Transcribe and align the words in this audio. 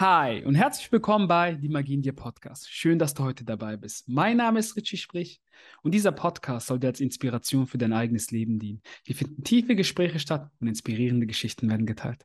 Hi 0.00 0.42
und 0.46 0.54
herzlich 0.54 0.90
willkommen 0.90 1.28
bei 1.28 1.52
Die 1.52 1.68
Magie 1.68 1.92
in 1.92 2.00
dir 2.00 2.14
Podcast. 2.14 2.70
Schön, 2.70 2.98
dass 2.98 3.12
du 3.12 3.22
heute 3.22 3.44
dabei 3.44 3.76
bist. 3.76 4.08
Mein 4.08 4.38
Name 4.38 4.58
ist 4.58 4.74
Richie 4.74 4.96
Sprich 4.96 5.42
und 5.82 5.92
dieser 5.92 6.10
Podcast 6.10 6.68
soll 6.68 6.78
dir 6.78 6.86
als 6.86 7.00
Inspiration 7.00 7.66
für 7.66 7.76
dein 7.76 7.92
eigenes 7.92 8.30
Leben 8.30 8.58
dienen. 8.58 8.80
Hier 9.04 9.14
finden 9.14 9.44
tiefe 9.44 9.76
Gespräche 9.76 10.18
statt 10.18 10.50
und 10.58 10.68
inspirierende 10.68 11.26
Geschichten 11.26 11.68
werden 11.68 11.84
geteilt. 11.84 12.24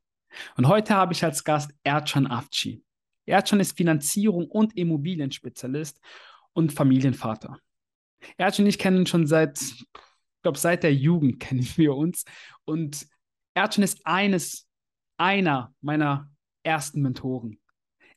Und 0.55 0.69
heute 0.69 0.95
habe 0.95 1.11
ich 1.11 1.21
als 1.25 1.43
Gast 1.43 1.71
Ercan 1.83 2.27
Avci. 2.27 2.81
Ercan 3.25 3.59
ist 3.59 3.75
Finanzierung 3.75 4.49
und 4.49 4.77
Immobilienspezialist 4.77 5.99
und 6.53 6.71
Familienvater. 6.71 7.59
Ercan 8.37 8.63
und 8.63 8.69
ich 8.69 8.79
kennen 8.79 9.05
schon 9.05 9.27
seit, 9.27 9.59
ich 9.59 9.85
glaube, 10.43 10.59
seit 10.59 10.83
der 10.83 10.95
Jugend 10.95 11.41
kennen 11.41 11.67
wir 11.75 11.93
uns. 11.93 12.23
Und 12.63 13.05
Ercan 13.53 13.83
ist 13.83 14.07
eines, 14.07 14.65
einer 15.17 15.75
meiner 15.81 16.31
ersten 16.63 17.01
Mentoren. 17.01 17.59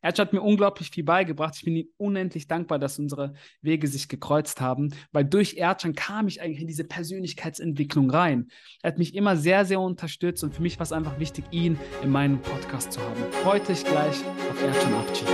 Ercan 0.01 0.27
hat 0.27 0.33
mir 0.33 0.43
unglaublich 0.43 0.91
viel 0.91 1.03
beigebracht. 1.03 1.55
Ich 1.57 1.65
bin 1.65 1.75
ihm 1.75 1.89
unendlich 1.97 2.47
dankbar, 2.47 2.79
dass 2.79 3.01
unsere 3.01 3.35
Wege 3.63 3.89
sich 3.89 4.09
gekreuzt 4.09 4.61
haben, 4.61 4.95
weil 5.11 5.25
durch 5.25 5.55
Ercan 5.55 5.95
kam 5.95 6.29
ich 6.29 6.41
eigentlich 6.41 6.61
in 6.61 6.69
diese 6.69 6.85
Persönlichkeitsentwicklung 6.85 8.09
rein. 8.09 8.49
Er 8.83 8.93
hat 8.93 8.99
mich 8.99 9.17
immer 9.17 9.37
sehr, 9.37 9.65
sehr 9.65 9.81
unterstützt 9.81 10.45
und 10.45 10.55
für 10.55 10.63
mich 10.63 10.79
war 10.79 10.85
es 10.85 10.93
einfach 10.93 11.19
wichtig, 11.19 11.47
ihn 11.51 11.79
in 12.03 12.11
meinem 12.11 12.41
Podcast 12.41 12.93
zu 12.93 13.01
haben. 13.01 13.21
Freut 13.43 13.69
euch 13.69 13.85
gleich 13.85 14.25
auf 14.51 14.63
Ercan 14.63 14.95
Avci. 14.95 15.25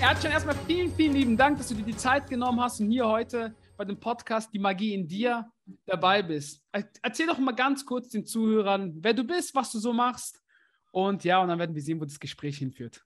Ercan, 0.00 0.32
erstmal 0.32 0.56
vielen, 0.66 0.92
vielen 0.92 1.14
lieben 1.14 1.36
Dank, 1.36 1.58
dass 1.58 1.68
du 1.68 1.76
dir 1.76 1.84
die 1.84 1.96
Zeit 1.96 2.28
genommen 2.28 2.60
hast 2.60 2.80
und 2.80 2.90
hier 2.90 3.06
heute 3.06 3.54
bei 3.80 3.86
dem 3.86 3.98
Podcast 3.98 4.52
Die 4.52 4.58
Magie 4.58 4.92
in 4.92 5.08
dir 5.08 5.50
dabei 5.86 6.22
bist. 6.22 6.62
Erzähl 7.00 7.26
doch 7.26 7.38
mal 7.38 7.54
ganz 7.54 7.86
kurz 7.86 8.10
den 8.10 8.26
Zuhörern, 8.26 8.98
wer 9.00 9.14
du 9.14 9.24
bist, 9.24 9.54
was 9.54 9.72
du 9.72 9.78
so 9.78 9.94
machst. 9.94 10.38
Und 10.92 11.24
ja, 11.24 11.40
und 11.40 11.48
dann 11.48 11.58
werden 11.58 11.74
wir 11.74 11.80
sehen, 11.80 11.98
wo 11.98 12.04
das 12.04 12.20
Gespräch 12.20 12.58
hinführt. 12.58 13.02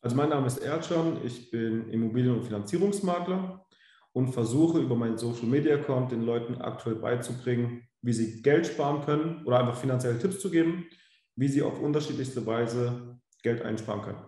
Also 0.00 0.14
mein 0.14 0.28
Name 0.28 0.46
ist 0.46 0.58
Erdschan, 0.58 1.18
ich 1.24 1.50
bin 1.50 1.90
Immobilien- 1.90 2.36
und 2.36 2.44
Finanzierungsmakler 2.44 3.66
und 4.12 4.28
versuche 4.28 4.78
über 4.78 4.94
meinen 4.94 5.18
Social 5.18 5.46
Media 5.46 5.74
Account 5.74 6.12
den 6.12 6.22
Leuten 6.22 6.60
aktuell 6.60 6.94
beizubringen, 6.94 7.82
wie 8.02 8.12
sie 8.12 8.40
Geld 8.40 8.68
sparen 8.68 9.04
können 9.04 9.44
oder 9.46 9.58
einfach 9.58 9.74
finanzielle 9.74 10.20
Tipps 10.20 10.38
zu 10.38 10.52
geben, 10.52 10.86
wie 11.34 11.48
sie 11.48 11.60
auf 11.60 11.80
unterschiedlichste 11.80 12.46
Weise 12.46 13.20
Geld 13.42 13.62
einsparen 13.62 14.02
können. 14.02 14.22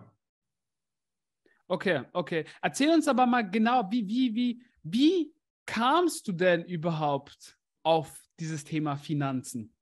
Okay, 1.69 2.01
okay. 2.11 2.43
Erzähl 2.61 2.89
uns 2.89 3.07
aber 3.07 3.25
mal 3.25 3.49
genau, 3.49 3.89
wie, 3.89 4.05
wie, 4.05 4.35
wie, 4.35 4.61
wie 4.83 5.34
kamst 5.65 6.27
du 6.27 6.31
denn 6.31 6.63
überhaupt 6.63 7.57
auf 7.83 8.21
dieses 8.39 8.63
Thema 8.63 8.95
Finanzen? 8.95 9.73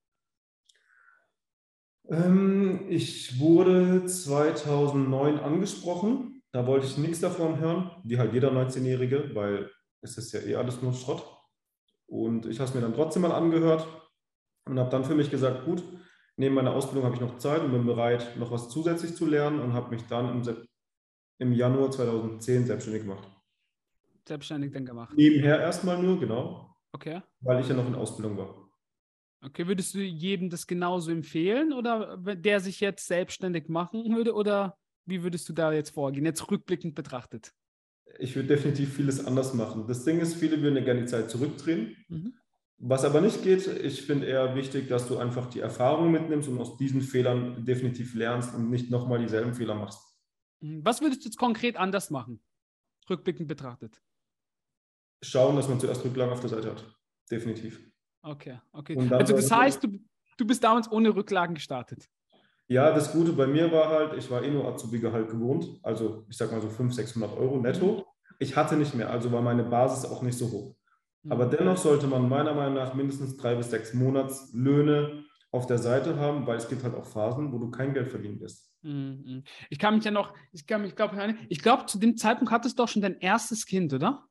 Ähm, 2.09 2.85
ich 2.89 3.39
wurde 3.39 4.05
2009 4.05 5.39
angesprochen. 5.39 6.41
Da 6.51 6.67
wollte 6.67 6.85
ich 6.85 6.97
nichts 6.97 7.21
davon 7.21 7.59
hören, 7.59 7.91
wie 8.03 8.17
halt 8.17 8.33
jeder 8.33 8.51
19-Jährige, 8.51 9.33
weil 9.33 9.71
es 10.01 10.17
ist 10.17 10.33
ja 10.33 10.41
eh 10.41 10.55
alles 10.55 10.81
nur 10.81 10.93
Schrott. 10.93 11.25
Und 12.05 12.45
ich 12.45 12.59
habe 12.59 12.69
es 12.69 12.75
mir 12.75 12.81
dann 12.81 12.93
trotzdem 12.93 13.23
mal 13.23 13.31
angehört 13.31 13.87
und 14.65 14.77
habe 14.77 14.91
dann 14.91 15.05
für 15.05 15.15
mich 15.15 15.31
gesagt, 15.31 15.65
gut, 15.65 15.83
neben 16.35 16.53
meiner 16.53 16.73
Ausbildung 16.73 17.05
habe 17.05 17.15
ich 17.15 17.21
noch 17.21 17.37
Zeit 17.37 17.61
und 17.61 17.71
bin 17.71 17.85
bereit, 17.85 18.37
noch 18.37 18.51
was 18.51 18.69
zusätzlich 18.69 19.15
zu 19.15 19.25
lernen 19.25 19.59
und 19.59 19.73
habe 19.73 19.89
mich 19.89 20.03
dann 20.03 20.29
im, 20.29 20.67
im 21.39 21.53
Januar 21.53 21.89
2010 21.89 22.65
selbstständig 22.65 23.03
gemacht 23.03 23.32
selbstständig 24.27 24.71
dann 24.71 24.85
gemacht? 24.85 25.13
Nebenher 25.15 25.59
erstmal 25.59 26.01
nur, 26.01 26.19
genau. 26.19 26.75
Okay. 26.91 27.21
Weil 27.41 27.61
ich 27.61 27.67
ja 27.67 27.75
noch 27.75 27.87
in 27.87 27.95
Ausbildung 27.95 28.37
war. 28.37 28.69
Okay, 29.43 29.67
würdest 29.67 29.93
du 29.93 29.99
jedem 29.99 30.49
das 30.49 30.67
genauso 30.67 31.11
empfehlen 31.11 31.73
oder 31.73 32.17
der 32.17 32.61
sich 32.61 32.79
jetzt 32.79 33.07
selbstständig 33.07 33.67
machen 33.67 34.15
würde 34.15 34.33
oder 34.33 34.77
wie 35.05 35.21
würdest 35.21 35.49
du 35.49 35.53
da 35.53 35.73
jetzt 35.73 35.89
vorgehen, 35.89 36.25
jetzt 36.25 36.49
rückblickend 36.49 36.95
betrachtet? 36.95 37.53
Ich 38.19 38.35
würde 38.35 38.47
definitiv 38.49 38.93
vieles 38.93 39.25
anders 39.25 39.53
machen. 39.53 39.85
Das 39.87 40.05
Ding 40.05 40.19
ist, 40.19 40.35
viele 40.35 40.61
würden 40.61 40.75
ja 40.75 40.83
gerne 40.83 41.01
die 41.01 41.07
Zeit 41.07 41.29
zurückdrehen. 41.29 41.97
Mhm. 42.07 42.33
Was 42.77 43.03
aber 43.03 43.21
nicht 43.21 43.43
geht, 43.43 43.67
ich 43.67 44.03
finde 44.03 44.27
eher 44.27 44.55
wichtig, 44.55 44.87
dass 44.87 45.07
du 45.07 45.17
einfach 45.17 45.49
die 45.49 45.59
Erfahrung 45.59 46.11
mitnimmst 46.11 46.47
und 46.47 46.59
aus 46.59 46.77
diesen 46.77 47.01
Fehlern 47.01 47.65
definitiv 47.65 48.13
lernst 48.13 48.55
und 48.55 48.69
nicht 48.69 48.91
nochmal 48.91 49.19
dieselben 49.19 49.53
Fehler 49.53 49.75
machst. 49.75 50.01
Mhm. 50.61 50.85
Was 50.85 51.01
würdest 51.01 51.23
du 51.23 51.25
jetzt 51.25 51.37
konkret 51.37 51.75
anders 51.75 52.09
machen, 52.09 52.41
rückblickend 53.09 53.47
betrachtet? 53.47 54.01
Schauen, 55.23 55.55
dass 55.55 55.67
man 55.67 55.79
zuerst 55.79 56.03
Rücklagen 56.03 56.33
auf 56.33 56.39
der 56.41 56.49
Seite 56.49 56.71
hat. 56.71 56.85
Definitiv. 57.31 57.79
Okay, 58.21 58.59
okay. 58.71 58.97
Also 59.11 59.35
das 59.35 59.51
heißt, 59.51 59.83
du, 59.83 59.99
du 60.37 60.45
bist 60.45 60.63
damals 60.63 60.91
ohne 60.91 61.15
Rücklagen 61.15 61.55
gestartet. 61.55 62.07
Ja, 62.67 62.93
das 62.93 63.11
Gute 63.11 63.33
bei 63.33 63.45
mir 63.45 63.71
war 63.71 63.89
halt, 63.89 64.17
ich 64.17 64.29
war 64.31 64.43
eh 64.43 64.49
nur 64.49 64.65
Azubi-Gehalt 64.65 65.29
gewohnt, 65.29 65.67
also 65.83 66.25
ich 66.29 66.37
sag 66.37 66.51
mal 66.51 66.61
so 66.61 66.69
500, 66.69 66.95
600 66.95 67.37
Euro 67.37 67.59
netto. 67.59 68.05
Ich 68.39 68.55
hatte 68.55 68.75
nicht 68.75 68.95
mehr, 68.95 69.09
also 69.09 69.31
war 69.31 69.41
meine 69.41 69.63
Basis 69.63 70.09
auch 70.09 70.21
nicht 70.21 70.37
so 70.37 70.49
hoch. 70.51 70.75
Aber 71.29 71.45
mhm. 71.45 71.51
dennoch 71.51 71.77
sollte 71.77 72.07
man 72.07 72.27
meiner 72.27 72.53
Meinung 72.53 72.75
nach 72.75 72.93
mindestens 72.93 73.37
drei 73.37 73.55
bis 73.55 73.69
sechs 73.69 73.93
Monatslöhne 73.93 75.23
auf 75.51 75.67
der 75.67 75.77
Seite 75.77 76.17
haben, 76.17 76.47
weil 76.47 76.57
es 76.57 76.67
gibt 76.67 76.83
halt 76.83 76.95
auch 76.95 77.05
Phasen, 77.05 77.51
wo 77.51 77.59
du 77.59 77.69
kein 77.69 77.93
Geld 77.93 78.09
verdienen 78.09 78.39
wirst. 78.39 78.71
Mhm. 78.81 79.43
Ich 79.69 79.79
kann 79.79 79.95
mich 79.95 80.03
ja 80.03 80.11
noch, 80.11 80.33
ich 80.51 80.65
kann 80.65 80.81
mich, 80.81 80.95
glaube 80.95 81.15
ich, 81.49 81.59
glaube, 81.59 81.85
zu 81.85 81.99
dem 81.99 82.17
Zeitpunkt 82.17 82.51
hattest 82.51 82.77
du 82.77 82.83
doch 82.83 82.89
schon 82.89 83.01
dein 83.01 83.19
erstes 83.19 83.65
Kind, 83.65 83.93
oder? 83.93 84.25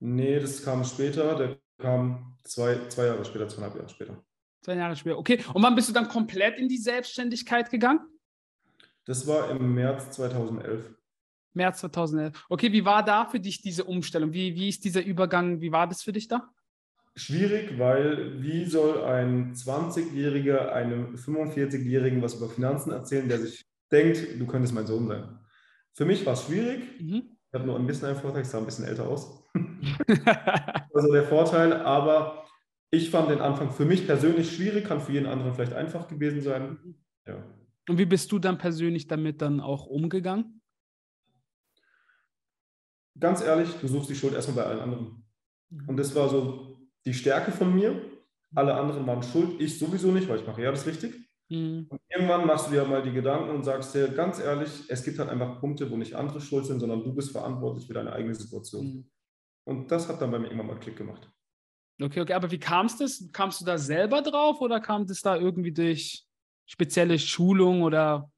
Nee, 0.00 0.40
das 0.40 0.64
kam 0.64 0.84
später. 0.84 1.36
Der 1.36 1.58
kam 1.78 2.36
zwei, 2.44 2.88
zwei 2.88 3.06
Jahre 3.06 3.24
später, 3.24 3.48
zweieinhalb 3.48 3.76
Jahre 3.76 3.88
später. 3.88 4.24
Zwei 4.62 4.74
Jahre 4.74 4.96
später, 4.96 5.18
okay. 5.18 5.42
Und 5.54 5.62
wann 5.62 5.74
bist 5.74 5.88
du 5.88 5.92
dann 5.92 6.08
komplett 6.08 6.58
in 6.58 6.68
die 6.68 6.78
Selbstständigkeit 6.78 7.70
gegangen? 7.70 8.00
Das 9.06 9.26
war 9.26 9.50
im 9.50 9.74
März 9.74 10.10
2011. 10.12 10.94
März 11.54 11.80
2011. 11.80 12.46
Okay, 12.48 12.72
wie 12.72 12.84
war 12.84 13.04
da 13.04 13.26
für 13.26 13.40
dich 13.40 13.62
diese 13.62 13.84
Umstellung? 13.84 14.32
Wie, 14.32 14.54
wie 14.54 14.68
ist 14.68 14.84
dieser 14.84 15.02
Übergang, 15.02 15.60
wie 15.60 15.72
war 15.72 15.86
das 15.86 16.02
für 16.02 16.12
dich 16.12 16.28
da? 16.28 16.48
Schwierig, 17.16 17.78
weil 17.78 18.42
wie 18.42 18.66
soll 18.66 19.02
ein 19.02 19.54
20-Jähriger 19.54 20.68
einem 20.70 21.16
45-Jährigen 21.16 22.22
was 22.22 22.34
über 22.34 22.48
Finanzen 22.48 22.92
erzählen, 22.92 23.28
der 23.28 23.40
sich 23.40 23.66
denkt, 23.90 24.38
du 24.38 24.46
könntest 24.46 24.74
mein 24.74 24.86
Sohn 24.86 25.08
sein? 25.08 25.40
Für 25.92 26.04
mich 26.04 26.24
war 26.24 26.34
es 26.34 26.44
schwierig. 26.44 27.00
Mhm. 27.00 27.36
Ich 27.50 27.58
habe 27.58 27.66
nur 27.66 27.76
ein 27.76 27.86
bisschen 27.86 28.06
einen 28.06 28.16
Vorteil, 28.16 28.42
ich 28.42 28.48
sah 28.48 28.58
ein 28.58 28.64
bisschen 28.64 28.84
älter 28.84 29.08
aus. 29.08 29.42
also 30.94 31.12
der 31.12 31.24
Vorteil, 31.24 31.72
aber 31.72 32.46
ich 32.92 33.10
fand 33.10 33.28
den 33.28 33.40
Anfang 33.40 33.72
für 33.72 33.84
mich 33.84 34.06
persönlich 34.06 34.54
schwierig, 34.54 34.84
kann 34.84 35.00
für 35.00 35.10
jeden 35.10 35.26
anderen 35.26 35.54
vielleicht 35.54 35.72
einfach 35.72 36.06
gewesen 36.06 36.42
sein. 36.42 36.78
Ja. 37.26 37.42
Und 37.88 37.98
wie 37.98 38.06
bist 38.06 38.30
du 38.30 38.38
dann 38.38 38.56
persönlich 38.56 39.08
damit 39.08 39.42
dann 39.42 39.60
auch 39.60 39.86
umgegangen? 39.86 40.60
Ganz 43.18 43.42
ehrlich, 43.42 43.68
du 43.80 43.88
suchst 43.88 44.10
die 44.10 44.14
Schuld 44.14 44.34
erstmal 44.34 44.64
bei 44.64 44.70
allen 44.70 44.80
anderen. 44.80 45.24
Mhm. 45.70 45.88
Und 45.88 45.96
das 45.96 46.14
war 46.14 46.28
so 46.28 46.78
die 47.04 47.14
Stärke 47.14 47.50
von 47.50 47.74
mir. 47.74 48.00
Alle 48.54 48.74
anderen 48.74 49.06
waren 49.08 49.24
schuld, 49.24 49.60
ich 49.60 49.76
sowieso 49.76 50.12
nicht, 50.12 50.28
weil 50.28 50.38
ich 50.38 50.46
mache 50.46 50.62
ja 50.62 50.70
das 50.70 50.86
richtig. 50.86 51.14
Mhm. 51.50 51.86
Und 51.88 52.00
irgendwann 52.08 52.46
machst 52.46 52.68
du 52.68 52.70
dir 52.70 52.84
mal 52.84 53.02
die 53.02 53.12
Gedanken 53.12 53.50
und 53.50 53.64
sagst 53.64 53.94
dir 53.94 54.08
ganz 54.08 54.38
ehrlich, 54.38 54.70
es 54.88 55.04
gibt 55.04 55.18
halt 55.18 55.28
einfach 55.28 55.60
Punkte, 55.60 55.90
wo 55.90 55.96
nicht 55.96 56.14
andere 56.14 56.40
schuld 56.40 56.64
sind, 56.64 56.80
sondern 56.80 57.02
du 57.02 57.12
bist 57.12 57.32
verantwortlich 57.32 57.86
für 57.86 57.94
deine 57.94 58.12
eigene 58.12 58.34
Situation. 58.34 58.86
Mhm. 58.86 59.10
Und 59.64 59.90
das 59.90 60.08
hat 60.08 60.22
dann 60.22 60.30
bei 60.30 60.38
mir 60.38 60.46
irgendwann 60.46 60.68
mal 60.68 60.78
Klick 60.78 60.96
gemacht. 60.96 61.28
Okay, 62.00 62.20
okay, 62.20 62.32
aber 62.32 62.50
wie 62.50 62.58
kam 62.58 62.86
es 62.86 62.96
das? 62.96 63.28
Kamst 63.32 63.60
du 63.60 63.64
da 63.64 63.76
selber 63.76 64.22
drauf 64.22 64.60
oder 64.60 64.80
kam 64.80 65.06
das 65.06 65.20
da 65.20 65.36
irgendwie 65.36 65.72
durch 65.72 66.24
spezielle 66.66 67.18
Schulung 67.18 67.82
oder? 67.82 68.30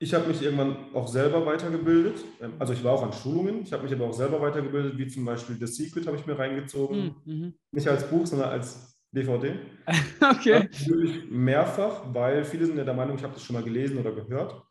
Ich 0.00 0.12
habe 0.14 0.28
mich 0.28 0.42
irgendwann 0.42 0.94
auch 0.94 1.08
selber 1.08 1.44
weitergebildet. 1.46 2.24
Ähm, 2.40 2.54
also 2.58 2.72
ich 2.72 2.82
war 2.82 2.92
auch 2.92 3.02
an 3.02 3.12
Schulungen, 3.12 3.62
ich 3.62 3.72
habe 3.72 3.84
mich 3.84 3.92
aber 3.92 4.06
auch 4.06 4.12
selber 4.12 4.40
weitergebildet, 4.40 4.98
wie 4.98 5.06
zum 5.06 5.24
Beispiel 5.24 5.56
The 5.56 5.66
Secret 5.66 6.06
habe 6.06 6.16
ich 6.16 6.26
mir 6.26 6.38
reingezogen. 6.38 7.16
Mhm. 7.24 7.32
mhm. 7.32 7.54
Nicht 7.72 7.88
als 7.88 8.08
Buch, 8.10 8.26
sondern 8.26 8.50
als 8.50 8.97
DVD. 9.12 9.58
okay. 10.20 10.68
Natürlich 10.70 11.30
mehrfach, 11.30 12.02
weil 12.12 12.44
viele 12.44 12.66
sind 12.66 12.76
ja 12.76 12.84
der 12.84 12.94
Meinung, 12.94 13.16
ich 13.16 13.22
habe 13.22 13.34
das 13.34 13.42
schon 13.42 13.54
mal 13.54 13.62
gelesen 13.62 13.98
oder 13.98 14.12
gehört. 14.12 14.62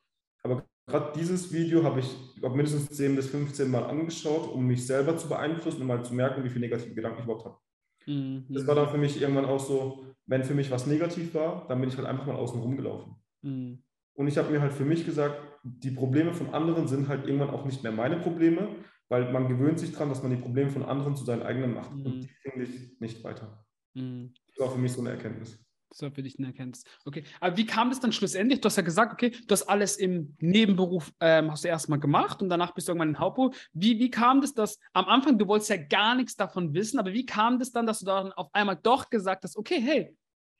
Aber 0.43 0.63
gerade 0.85 1.19
dieses 1.19 1.51
Video 1.51 1.83
habe 1.83 1.99
ich 1.99 2.15
glaub, 2.39 2.55
mindestens 2.55 2.89
10 2.89 3.15
bis 3.15 3.29
15 3.29 3.69
Mal 3.69 3.83
angeschaut, 3.83 4.49
um 4.51 4.65
mich 4.65 4.85
selber 4.85 5.17
zu 5.17 5.27
beeinflussen 5.27 5.81
und 5.81 5.87
mal 5.87 6.03
zu 6.03 6.13
merken, 6.13 6.43
wie 6.43 6.49
viele 6.49 6.67
negative 6.67 6.93
Gedanken 6.93 7.19
ich 7.19 7.25
überhaupt 7.25 7.45
habe. 7.45 7.57
Mhm. 8.05 8.45
Das 8.49 8.65
war 8.67 8.75
dann 8.75 8.89
für 8.89 8.97
mich 8.97 9.21
irgendwann 9.21 9.45
auch 9.45 9.59
so, 9.59 10.05
wenn 10.25 10.43
für 10.43 10.53
mich 10.53 10.71
was 10.71 10.87
negativ 10.87 11.33
war, 11.33 11.65
dann 11.67 11.79
bin 11.79 11.89
ich 11.89 11.97
halt 11.97 12.07
einfach 12.07 12.25
mal 12.25 12.35
außen 12.35 12.59
rumgelaufen. 12.59 13.15
Mhm. 13.41 13.83
Und 14.13 14.27
ich 14.27 14.37
habe 14.37 14.51
mir 14.51 14.61
halt 14.61 14.73
für 14.73 14.85
mich 14.85 15.05
gesagt, 15.05 15.41
die 15.63 15.91
Probleme 15.91 16.33
von 16.33 16.53
anderen 16.53 16.87
sind 16.87 17.07
halt 17.07 17.25
irgendwann 17.25 17.49
auch 17.49 17.65
nicht 17.65 17.83
mehr 17.83 17.91
meine 17.91 18.17
Probleme, 18.17 18.69
weil 19.09 19.31
man 19.31 19.47
gewöhnt 19.47 19.79
sich 19.79 19.91
daran, 19.91 20.09
dass 20.09 20.23
man 20.23 20.31
die 20.31 20.41
Probleme 20.41 20.69
von 20.69 20.83
anderen 20.83 21.15
zu 21.15 21.23
seinen 21.23 21.43
eigenen 21.43 21.73
macht. 21.73 21.93
Mhm. 21.93 22.05
Und 22.05 22.21
die 22.21 22.27
finde 22.41 22.63
ich 22.63 22.99
nicht 22.99 23.23
weiter. 23.23 23.65
Mhm. 23.97 24.33
Das 24.47 24.59
war 24.59 24.71
für 24.71 24.79
mich 24.79 24.91
so 24.91 25.01
eine 25.01 25.11
Erkenntnis. 25.11 25.57
Das 25.89 26.01
war 26.01 26.11
für 26.11 26.21
dich 26.21 26.37
eine 26.37 26.47
Erkenntnis. 26.47 26.83
Okay, 27.05 27.23
aber 27.39 27.55
wie 27.57 27.65
kam 27.65 27.89
das 27.89 27.99
dann 27.99 28.11
schlussendlich? 28.11 28.61
Du 28.61 28.65
hast 28.65 28.75
ja 28.75 28.83
gesagt, 28.83 29.13
okay, 29.13 29.29
du 29.29 29.51
hast 29.51 29.63
alles 29.63 29.97
im 29.97 30.35
Nebenberuf, 30.39 31.11
ähm, 31.21 31.49
hast 31.49 31.63
du 31.63 31.69
erstmal 31.69 31.99
gemacht 31.99 32.41
und 32.41 32.49
danach 32.49 32.73
bist 32.73 32.87
du 32.87 32.91
irgendwann 32.91 33.09
in 33.09 33.19
Hauptberuf. 33.19 33.55
Wie, 33.73 33.97
wie 33.97 34.11
kam 34.11 34.41
das, 34.41 34.53
dass 34.53 34.79
am 34.93 35.05
Anfang, 35.05 35.37
du 35.37 35.47
wolltest 35.47 35.69
ja 35.69 35.77
gar 35.77 36.15
nichts 36.15 36.35
davon 36.35 36.73
wissen, 36.73 36.99
aber 36.99 37.13
wie 37.13 37.25
kam 37.25 37.57
das 37.57 37.71
dann, 37.71 37.85
dass 37.85 37.99
du 37.99 38.05
dann 38.05 38.33
auf 38.33 38.53
einmal 38.53 38.75
doch 38.75 39.09
gesagt 39.09 39.43
hast, 39.43 39.57
okay, 39.57 39.79
hey, 39.81 40.15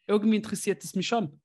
irgendwie 0.07 0.37
interessiert 0.37 0.83
es 0.83 0.95
mich 0.95 1.07
schon? 1.07 1.41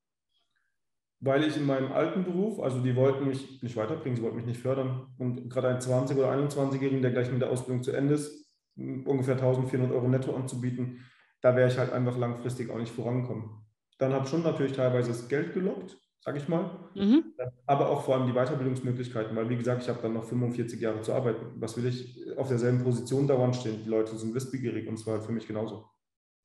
Weil 1.19 1.45
ich 1.45 1.57
in 1.57 1.67
meinem 1.67 1.93
alten 1.93 2.25
Beruf, 2.25 2.61
also 2.61 2.81
die 2.81 2.97
wollten 2.97 3.27
mich 3.27 3.63
nicht 3.63 3.77
weiterbringen, 3.77 4.17
sie 4.17 4.23
wollten 4.23 4.37
mich 4.37 4.47
nicht 4.47 4.61
fördern. 4.61 5.13
Und 5.19 5.51
gerade 5.51 5.69
ein 5.69 5.81
20- 5.81 6.17
oder 6.17 6.33
21-Jährigen, 6.33 7.03
der 7.03 7.11
gleich 7.11 7.31
mit 7.31 7.43
der 7.43 7.51
Ausbildung 7.51 7.83
zu 7.83 7.93
Ende 7.93 8.15
ist, 8.15 8.49
ungefähr 8.77 9.35
1400 9.35 9.93
Euro 9.93 10.09
netto 10.09 10.35
anzubieten, 10.35 11.05
da 11.43 11.55
wäre 11.55 11.69
ich 11.69 11.77
halt 11.77 11.93
einfach 11.93 12.17
langfristig 12.17 12.71
auch 12.71 12.79
nicht 12.79 12.93
vorangekommen. 12.93 13.51
Dann 13.99 14.13
hat 14.13 14.29
schon 14.29 14.43
natürlich 14.43 14.73
teilweise 14.73 15.09
das 15.09 15.29
Geld 15.29 15.53
gelockt, 15.53 15.99
sage 16.21 16.39
ich 16.39 16.49
mal, 16.49 16.89
mhm. 16.95 17.35
aber 17.67 17.91
auch 17.91 18.03
vor 18.05 18.17
allem 18.17 18.27
die 18.27 18.33
Weiterbildungsmöglichkeiten, 18.33 19.37
weil 19.37 19.49
wie 19.49 19.57
gesagt, 19.57 19.83
ich 19.83 19.89
habe 19.89 20.01
dann 20.01 20.15
noch 20.15 20.25
45 20.25 20.81
Jahre 20.81 21.03
zu 21.03 21.13
arbeiten. 21.13 21.61
Was 21.61 21.77
will 21.77 21.87
ich 21.87 22.27
auf 22.39 22.49
derselben 22.49 22.83
Position 22.83 23.29
dauernd 23.29 23.57
stehen? 23.57 23.83
Die 23.85 23.91
Leute 23.91 24.17
sind 24.17 24.35
wissbegierig 24.35 24.89
und 24.89 24.97
zwar 24.97 25.15
halt 25.15 25.25
für 25.25 25.33
mich 25.33 25.47
genauso. 25.47 25.91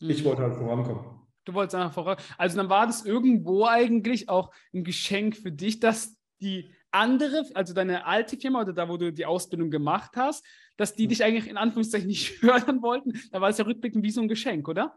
Mhm. 0.01 0.09
Ich 0.09 0.25
wollte 0.25 0.41
halt 0.41 0.55
vorankommen. 0.55 1.05
Du 1.45 1.53
wolltest 1.53 1.75
einfach 1.75 1.93
voran. 1.93 2.17
Also 2.37 2.57
dann 2.57 2.69
war 2.69 2.87
das 2.87 3.05
irgendwo 3.05 3.65
eigentlich 3.65 4.27
auch 4.27 4.51
ein 4.73 4.83
Geschenk 4.83 5.37
für 5.37 5.51
dich, 5.51 5.79
dass 5.79 6.17
die 6.41 6.73
andere, 6.91 7.43
also 7.53 7.73
deine 7.73 8.05
alte 8.05 8.37
Firma 8.37 8.61
oder 8.61 8.73
da, 8.73 8.89
wo 8.89 8.97
du 8.97 9.13
die 9.13 9.25
Ausbildung 9.25 9.69
gemacht 9.69 10.11
hast, 10.15 10.45
dass 10.77 10.95
die 10.95 11.07
dich 11.07 11.23
eigentlich 11.23 11.47
in 11.47 11.57
Anführungszeichen 11.57 12.07
nicht 12.07 12.29
fördern 12.39 12.81
wollten. 12.81 13.19
Da 13.31 13.41
war 13.41 13.49
es 13.49 13.57
ja 13.57 13.65
rückblickend 13.65 14.03
wie 14.03 14.11
so 14.11 14.21
ein 14.21 14.27
Geschenk, 14.27 14.67
oder? 14.67 14.95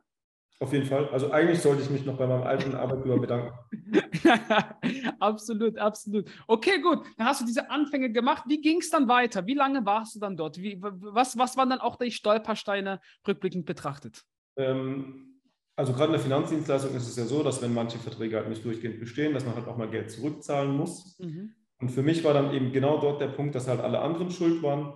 Auf 0.62 0.74
jeden 0.74 0.84
Fall. 0.84 1.08
Also 1.08 1.30
eigentlich 1.30 1.60
sollte 1.60 1.82
ich 1.82 1.88
mich 1.88 2.04
noch 2.04 2.18
bei 2.18 2.26
meinem 2.26 2.42
alten 2.42 2.74
Arbeitgeber 2.74 3.18
bedanken. 3.18 3.50
absolut, 5.18 5.78
absolut. 5.78 6.30
Okay, 6.46 6.82
gut. 6.82 7.06
Dann 7.16 7.26
hast 7.26 7.40
du 7.40 7.46
diese 7.46 7.70
Anfänge 7.70 8.12
gemacht. 8.12 8.44
Wie 8.46 8.60
ging 8.60 8.80
es 8.80 8.90
dann 8.90 9.08
weiter? 9.08 9.46
Wie 9.46 9.54
lange 9.54 9.86
warst 9.86 10.16
du 10.16 10.20
dann 10.20 10.36
dort? 10.36 10.58
Wie, 10.58 10.76
was, 10.78 11.38
was 11.38 11.56
waren 11.56 11.70
dann 11.70 11.80
auch 11.80 11.96
die 11.96 12.10
Stolpersteine 12.10 13.00
rückblickend 13.26 13.64
betrachtet? 13.64 14.22
Ähm, 14.56 15.40
also 15.76 15.94
gerade 15.94 16.08
in 16.08 16.12
der 16.12 16.20
Finanzdienstleistung 16.20 16.94
ist 16.94 17.08
es 17.08 17.16
ja 17.16 17.24
so, 17.24 17.42
dass 17.42 17.62
wenn 17.62 17.72
manche 17.72 17.98
Verträge 17.98 18.36
halt 18.36 18.50
nicht 18.50 18.62
durchgehend 18.62 19.00
bestehen, 19.00 19.32
dass 19.32 19.46
man 19.46 19.54
halt 19.54 19.66
auch 19.66 19.78
mal 19.78 19.88
Geld 19.88 20.10
zurückzahlen 20.10 20.76
muss. 20.76 21.18
Mhm. 21.20 21.54
Und 21.80 21.88
für 21.88 22.02
mich 22.02 22.22
war 22.22 22.34
dann 22.34 22.52
eben 22.52 22.70
genau 22.70 23.00
dort 23.00 23.22
der 23.22 23.28
Punkt, 23.28 23.54
dass 23.54 23.66
halt 23.66 23.80
alle 23.80 24.00
anderen 24.00 24.30
schuld 24.30 24.62
waren 24.62 24.92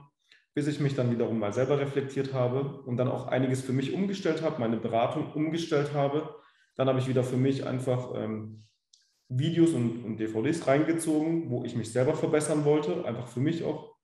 bis 0.54 0.68
ich 0.68 0.80
mich 0.80 0.94
dann 0.94 1.10
wiederum 1.10 1.38
mal 1.38 1.52
selber 1.52 1.80
reflektiert 1.80 2.32
habe 2.32 2.82
und 2.82 2.96
dann 2.96 3.08
auch 3.08 3.26
einiges 3.26 3.60
für 3.60 3.72
mich 3.72 3.92
umgestellt 3.92 4.42
habe, 4.42 4.60
meine 4.60 4.76
Beratung 4.76 5.32
umgestellt 5.32 5.92
habe. 5.92 6.34
Dann 6.76 6.88
habe 6.88 7.00
ich 7.00 7.08
wieder 7.08 7.24
für 7.24 7.36
mich 7.36 7.66
einfach 7.66 8.12
ähm, 8.14 8.64
Videos 9.28 9.72
und, 9.72 10.04
und, 10.04 10.16
DVDs 10.18 10.66
reingezogen, 10.66 11.50
wo 11.50 11.64
ich 11.64 11.74
mich 11.74 11.90
selber 11.90 12.14
verbessern 12.14 12.64
wollte, 12.64 13.04
einfach 13.04 13.26
für 13.26 13.40
mich 13.40 13.64
auch, 13.64 13.96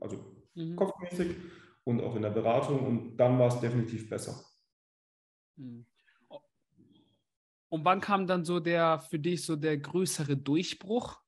also 0.00 0.16
mhm. 0.54 0.76
kopfmäßig 0.76 1.36
und 1.84 2.02
auch 2.02 2.16
in 2.16 2.22
der 2.22 2.30
Beratung 2.30 2.86
und 2.86 3.16
dann 3.16 3.38
war 3.38 3.48
es 3.48 3.60
definitiv 3.60 4.08
besser. 4.08 4.44
Mhm. 5.56 5.84
Und 7.70 7.84
wann 7.84 8.00
kam 8.00 8.26
dann 8.26 8.44
so 8.44 8.60
der 8.60 8.98
für 8.98 9.18
dich 9.18 9.44
so 9.44 9.56
der 9.56 9.76
größere 9.76 10.36
Durchbruch? 10.36 11.20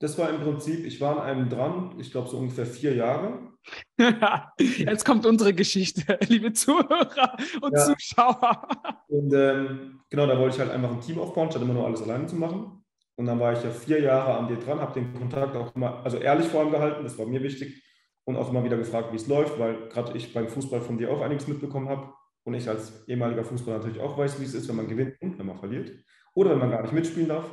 Das 0.00 0.16
war 0.16 0.30
im 0.30 0.40
Prinzip, 0.40 0.86
ich 0.86 0.98
war 0.98 1.20
an 1.20 1.28
einem 1.28 1.48
dran, 1.50 1.94
ich 1.98 2.10
glaube 2.10 2.28
so 2.28 2.38
ungefähr 2.38 2.64
vier 2.64 2.94
Jahre. 2.94 3.50
Jetzt 4.58 5.04
kommt 5.04 5.26
unsere 5.26 5.52
Geschichte, 5.52 6.18
liebe 6.28 6.54
Zuhörer 6.54 7.36
und 7.60 7.72
ja. 7.74 7.84
Zuschauer. 7.84 8.66
Und 9.08 9.34
ähm, 9.34 10.00
genau, 10.08 10.26
da 10.26 10.38
wollte 10.38 10.56
ich 10.56 10.60
halt 10.60 10.70
einfach 10.70 10.90
ein 10.90 11.02
Team 11.02 11.18
aufbauen, 11.18 11.50
statt 11.50 11.60
immer 11.60 11.74
nur 11.74 11.84
alles 11.84 12.00
alleine 12.00 12.26
zu 12.26 12.36
machen. 12.36 12.82
Und 13.16 13.26
dann 13.26 13.38
war 13.38 13.52
ich 13.52 13.62
ja 13.62 13.70
vier 13.70 14.00
Jahre 14.00 14.38
an 14.38 14.48
dir 14.48 14.56
dran, 14.56 14.80
habe 14.80 14.98
den 14.98 15.12
Kontakt 15.12 15.54
auch 15.54 15.76
immer, 15.76 16.02
also 16.02 16.16
ehrlich 16.16 16.46
vor 16.46 16.60
allem 16.60 16.70
gehalten, 16.70 17.04
das 17.04 17.18
war 17.18 17.26
mir 17.26 17.42
wichtig. 17.42 17.84
Und 18.24 18.36
auch 18.36 18.48
immer 18.48 18.64
wieder 18.64 18.78
gefragt, 18.78 19.12
wie 19.12 19.16
es 19.16 19.26
läuft, 19.26 19.58
weil 19.58 19.88
gerade 19.90 20.16
ich 20.16 20.32
beim 20.32 20.48
Fußball 20.48 20.80
von 20.80 20.96
dir 20.96 21.10
auch 21.10 21.20
einiges 21.20 21.46
mitbekommen 21.46 21.90
habe. 21.90 22.14
Und 22.44 22.54
ich 22.54 22.66
als 22.66 23.06
ehemaliger 23.06 23.44
Fußballer 23.44 23.78
natürlich 23.78 24.00
auch 24.00 24.16
weiß, 24.16 24.40
wie 24.40 24.44
es 24.44 24.54
ist, 24.54 24.66
wenn 24.68 24.76
man 24.76 24.88
gewinnt 24.88 25.20
und 25.20 25.38
wenn 25.38 25.46
man 25.46 25.58
verliert. 25.58 25.92
Oder 26.32 26.52
wenn 26.52 26.58
man 26.58 26.70
gar 26.70 26.80
nicht 26.80 26.94
mitspielen 26.94 27.28
darf. 27.28 27.44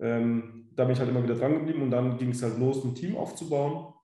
Ähm, 0.00 0.70
da 0.74 0.84
bin 0.84 0.92
ich 0.92 1.00
halt 1.00 1.10
immer 1.10 1.22
wieder 1.22 1.34
dran 1.34 1.54
geblieben 1.54 1.82
und 1.82 1.90
dann 1.90 2.18
ging 2.18 2.30
es 2.30 2.42
halt 2.42 2.58
los, 2.58 2.84
ein 2.84 2.94
Team 2.94 3.16
aufzubauen. 3.16 3.94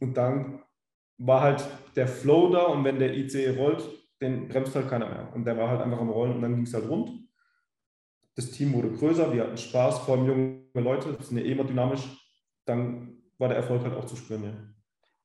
Und 0.00 0.16
dann 0.16 0.62
war 1.18 1.40
halt 1.40 1.64
der 1.94 2.08
Flow 2.08 2.50
da 2.50 2.64
und 2.64 2.84
wenn 2.84 2.98
der 2.98 3.16
ICE 3.16 3.56
rollt, 3.56 3.88
den 4.20 4.48
bremst 4.48 4.74
halt 4.74 4.88
keiner 4.88 5.08
mehr. 5.08 5.32
Und 5.34 5.44
der 5.44 5.56
war 5.56 5.68
halt 5.68 5.80
einfach 5.80 6.00
am 6.00 6.10
Rollen 6.10 6.34
und 6.36 6.42
dann 6.42 6.54
ging 6.56 6.64
es 6.64 6.74
halt 6.74 6.88
rund. 6.88 7.10
Das 8.34 8.50
Team 8.50 8.72
wurde 8.72 8.90
größer, 8.90 9.32
wir 9.32 9.44
hatten 9.44 9.56
Spaß, 9.56 10.00
vor 10.00 10.16
allem 10.16 10.26
junge 10.26 10.64
Leute, 10.74 11.12
das 11.12 11.28
sind 11.28 11.38
ja 11.38 11.44
eh 11.44 11.52
immer 11.52 11.64
dynamisch. 11.64 12.02
Dann 12.64 13.22
war 13.38 13.48
der 13.48 13.58
Erfolg 13.58 13.82
halt 13.82 13.94
auch 13.94 14.06
zu 14.06 14.16
spüren. 14.16 14.44
Ja. 14.44 14.73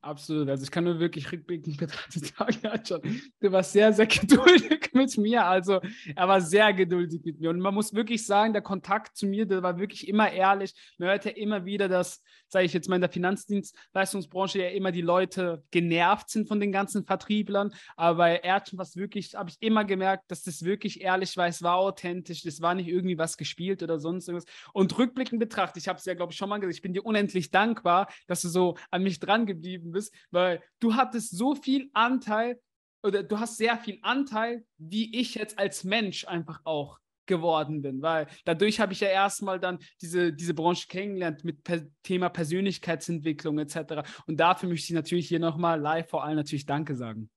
Absolut. 0.02 0.48
Also 0.48 0.64
ich 0.64 0.72
kann 0.72 0.86
nur 0.86 1.00
wirklich 1.00 1.30
rückblickend 1.30 1.78
betrachtet 1.78 2.26
sagen, 2.38 2.58
ja, 2.64 2.78
du 2.78 3.52
warst 3.52 3.74
sehr, 3.74 3.92
sehr 3.92 4.06
geduldig 4.08 4.92
mit 4.94 5.18
mir. 5.18 5.46
Also 5.46 5.82
er 6.16 6.28
war 6.28 6.40
sehr 6.40 6.72
geduldig 6.74 7.22
mit 7.26 7.42
mir. 7.42 7.50
Und 7.50 7.60
man 7.60 7.74
muss 7.74 7.94
wirklich 7.94 8.26
sagen, 8.26 8.54
der 8.54 8.62
Kontakt 8.62 9.18
zu 9.18 9.28
mir, 9.28 9.46
der 9.46 9.62
war 9.62 9.78
wirklich 9.78 10.08
immer 10.08 10.32
ehrlich. 10.32 10.74
Man 10.98 11.10
hört 11.10 11.26
ja 11.26 11.32
immer 11.32 11.66
wieder, 11.66 11.90
dass, 11.90 12.22
sage 12.48 12.66
ich 12.66 12.72
jetzt 12.72 12.88
mal, 12.88 12.96
in 12.96 13.02
der 13.02 13.10
Finanzdienstleistungsbranche 13.10 14.60
ja 14.60 14.70
immer 14.70 14.94
die 14.94 15.02
Leute 15.02 15.64
genervt 15.70 16.30
sind 16.30 16.48
von 16.48 16.62
den 16.62 16.72
ganzen 16.72 17.04
Vertrieblern. 17.04 17.74
Aber 17.98 18.20
bei 18.20 18.38
Erdchen 18.38 18.80
was 18.80 18.96
wirklich, 18.96 19.36
habe 19.36 19.50
ich 19.50 19.58
immer 19.60 19.84
gemerkt, 19.84 20.32
dass 20.32 20.44
das 20.44 20.64
wirklich 20.64 21.02
ehrlich 21.02 21.36
war. 21.36 21.48
Es 21.48 21.62
war 21.62 21.76
authentisch. 21.76 22.44
Das 22.44 22.62
war 22.62 22.74
nicht 22.74 22.88
irgendwie 22.88 23.18
was 23.18 23.36
gespielt 23.36 23.84
oder 23.84 24.00
sonst 24.00 24.30
irgendwas. 24.30 24.50
Und 24.72 24.98
rückblickend 24.98 25.42
betrachtet, 25.42 25.84
ich 25.84 25.90
habe 25.90 26.00
es 26.00 26.06
ja, 26.06 26.14
glaube 26.14 26.32
ich, 26.32 26.38
schon 26.38 26.48
mal 26.48 26.58
gesagt, 26.58 26.76
ich 26.76 26.82
bin 26.82 26.94
dir 26.94 27.06
unendlich 27.06 27.52
dankbar, 27.52 28.08
dass 28.28 28.42
du 28.42 28.48
so 28.48 28.78
an 28.92 29.04
mich 29.04 29.20
dran 29.20 29.46
geblieben 29.46 29.89
geblieben 29.90 29.92
bist, 29.92 30.14
weil 30.32 30.62
du 30.80 30.96
hattest 30.96 31.38
so 31.38 31.56
viel 31.56 31.90
Anteil 31.94 32.60
oder 33.04 33.24
du 33.24 33.40
hast 33.40 33.58
sehr 33.58 33.78
viel 33.78 34.00
Anteil, 34.02 34.66
wie 34.78 35.18
ich 35.18 35.36
jetzt 35.36 35.58
als 35.58 35.84
Mensch 35.84 36.26
einfach 36.28 36.62
auch 36.66 37.00
geworden 37.26 37.82
bin, 37.82 38.02
weil 38.02 38.28
dadurch 38.44 38.80
habe 38.80 38.92
ich 38.92 39.02
ja 39.02 39.08
erstmal 39.08 39.60
dann 39.60 39.78
diese, 40.02 40.34
diese 40.34 40.56
Branche 40.56 40.88
kennengelernt 40.88 41.44
mit 41.44 41.64
per 41.64 41.86
Thema 42.02 42.28
Persönlichkeitsentwicklung 42.28 43.60
etc. 43.60 44.04
Und 44.26 44.40
dafür 44.40 44.68
möchte 44.68 44.88
ich 44.88 44.96
natürlich 44.96 45.28
hier 45.28 45.40
nochmal 45.40 45.80
live 45.80 46.10
vor 46.10 46.24
allem 46.24 46.38
natürlich 46.38 46.66
Danke 46.66 46.96
sagen. 46.96 47.30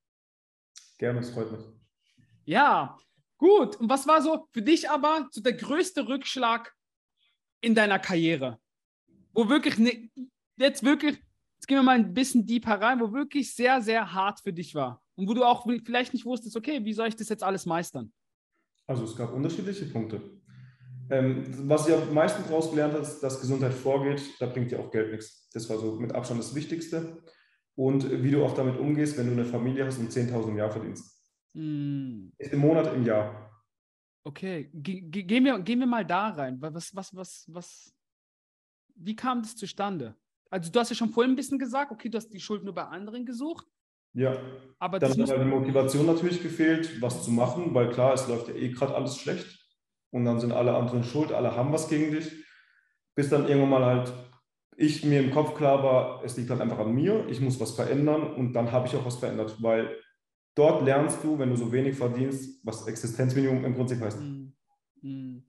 Gerne, 0.99 1.21
es 1.21 1.31
freut 1.31 1.53
mich. 1.53 1.61
Ja, 2.45 2.97
gut. 3.37 3.77
Und 3.77 3.91
was 3.91 4.07
war 4.07 4.23
so 4.23 4.49
für 4.53 4.63
dich 4.63 4.89
aber 4.89 5.29
so 5.31 5.43
der 5.43 5.53
größte 5.53 6.09
Rückschlag 6.09 6.75
in 7.61 7.75
deiner 7.75 7.99
Karriere? 7.99 8.59
Wo 9.35 9.49
wirklich, 9.51 9.77
ne, 9.79 10.11
jetzt 10.57 10.83
wirklich 10.85 11.19
Jetzt 11.63 11.69
gehen 11.69 11.79
wir 11.79 11.85
mal 11.85 11.95
ein 11.95 12.13
bisschen 12.13 12.45
deeper 12.45 12.81
rein, 12.81 12.99
wo 12.99 13.13
wirklich 13.13 13.55
sehr, 13.55 13.81
sehr 13.81 14.13
hart 14.13 14.41
für 14.41 14.53
dich 14.53 14.75
war. 14.75 15.01
Und 15.15 15.29
wo 15.29 15.35
du 15.35 15.45
auch 15.45 15.65
vielleicht 15.85 16.13
nicht 16.13 16.25
wusstest, 16.25 16.57
okay, 16.57 16.85
wie 16.85 16.93
soll 16.93 17.07
ich 17.07 17.15
das 17.15 17.29
jetzt 17.29 17.45
alles 17.45 17.67
meistern? 17.67 18.13
Also 18.89 19.05
es 19.05 19.15
gab 19.15 19.33
unterschiedliche 19.33 19.85
Punkte. 19.85 20.21
Ähm, 21.09 21.69
was 21.69 21.87
ich 21.87 21.95
am 21.95 22.13
meisten 22.13 22.43
daraus 22.43 22.71
gelernt 22.71 22.95
habe, 22.95 23.05
ist, 23.05 23.21
dass 23.21 23.41
Gesundheit 23.41 23.75
vorgeht, 23.75 24.21
da 24.41 24.47
bringt 24.47 24.73
dir 24.73 24.81
auch 24.81 24.91
Geld 24.91 25.13
nichts. 25.13 25.49
Das 25.51 25.71
war 25.71 25.79
so 25.79 26.01
mit 26.01 26.13
Abstand 26.13 26.41
das 26.41 26.53
Wichtigste. 26.57 27.23
Und 27.77 28.11
wie 28.25 28.33
du 28.33 28.45
auch 28.45 28.55
damit 28.55 28.77
umgehst, 28.81 29.17
wenn 29.17 29.27
du 29.27 29.33
eine 29.33 29.45
Familie 29.45 29.87
hast 29.87 30.01
und 30.01 30.11
10.000 30.11 30.49
im 30.49 30.57
Jahr 30.57 30.73
verdienst. 30.73 31.17
Mm. 31.53 32.31
Im 32.39 32.59
Monat, 32.59 32.93
im 32.93 33.07
Jahr. 33.07 33.53
Okay, 34.25 34.69
Ge 34.75 35.01
gehen, 35.01 35.45
wir, 35.45 35.61
gehen 35.61 35.79
wir 35.79 35.87
mal 35.87 36.05
da 36.05 36.31
rein. 36.31 36.61
Was, 36.61 36.93
was, 36.97 37.15
was, 37.15 37.45
was, 37.47 37.95
wie 38.97 39.15
kam 39.15 39.43
das 39.43 39.55
zustande? 39.55 40.17
Also 40.53 40.71
du 40.71 40.79
hast 40.79 40.91
ja 40.91 40.97
schon 40.97 41.09
vorhin 41.09 41.33
ein 41.33 41.37
bisschen 41.37 41.59
gesagt, 41.59 41.91
okay, 41.93 42.11
du 42.11 42.19
hast 42.19 42.29
die 42.29 42.39
Schuld 42.39 42.63
nur 42.63 42.75
bei 42.75 42.85
anderen 42.85 43.25
gesucht. 43.25 43.67
Ja, 44.13 44.37
aber 44.79 44.99
dann 44.99 45.11
hat 45.11 45.31
halt 45.31 45.41
die 45.41 45.47
Motivation 45.47 46.05
natürlich 46.05 46.43
gefehlt, 46.43 47.01
was 47.01 47.25
zu 47.25 47.31
machen, 47.31 47.75
weil 47.75 47.89
klar, 47.89 48.13
es 48.13 48.29
läuft 48.29 48.49
ja 48.49 48.55
eh 48.55 48.69
gerade 48.69 48.95
alles 48.95 49.17
schlecht 49.17 49.47
und 50.11 50.27
dann 50.27 50.41
sind 50.41 50.53
alle 50.53 50.75
anderen 50.75 51.05
schuld, 51.05 51.33
alle 51.33 51.57
haben 51.57 51.73
was 51.73 51.89
gegen 51.89 52.13
dich, 52.13 52.31
bis 53.15 53.31
dann 53.31 53.49
irgendwann 53.49 53.71
mal 53.71 53.85
halt 53.87 54.13
ich 54.77 55.05
mir 55.05 55.21
im 55.21 55.31
Kopf 55.31 55.55
klar 55.55 55.83
war, 55.83 56.23
es 56.23 56.37
liegt 56.37 56.51
halt 56.51 56.61
einfach 56.61 56.81
an 56.81 56.93
mir, 56.93 57.27
ich 57.29 57.41
muss 57.41 57.59
was 57.59 57.73
verändern 57.73 58.35
und 58.35 58.53
dann 58.53 58.73
habe 58.73 58.87
ich 58.87 58.95
auch 58.95 59.07
was 59.07 59.17
verändert, 59.17 59.63
weil 59.63 59.97
dort 60.55 60.85
lernst 60.85 61.25
du, 61.25 61.39
wenn 61.39 61.49
du 61.49 61.57
so 61.57 61.73
wenig 61.73 61.97
verdienst, 61.97 62.61
was 62.63 62.87
Existenzminimum 62.87 63.65
im 63.65 63.75
Prinzip 63.75 64.03
heißt. 64.03 64.21
Mhm. 64.21 64.53
Mhm. 65.01 65.45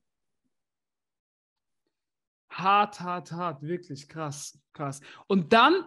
Hart, 2.53 2.99
hart, 3.01 3.31
hart, 3.31 3.61
wirklich 3.63 4.07
krass, 4.07 4.59
krass. 4.73 5.01
Und 5.27 5.53
dann, 5.53 5.85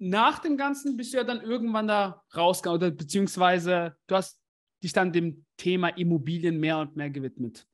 nach 0.00 0.38
dem 0.38 0.56
Ganzen, 0.56 0.96
bist 0.96 1.12
du 1.12 1.18
ja 1.18 1.24
dann 1.24 1.40
irgendwann 1.40 1.88
da 1.88 2.22
rausgegangen, 2.36 2.76
oder 2.80 2.90
beziehungsweise 2.90 3.96
du 4.06 4.14
hast 4.14 4.40
dich 4.82 4.92
dann 4.92 5.12
dem 5.12 5.44
Thema 5.56 5.88
Immobilien 5.88 6.58
mehr 6.60 6.78
und 6.78 6.94
mehr 6.94 7.10
gewidmet. 7.10 7.66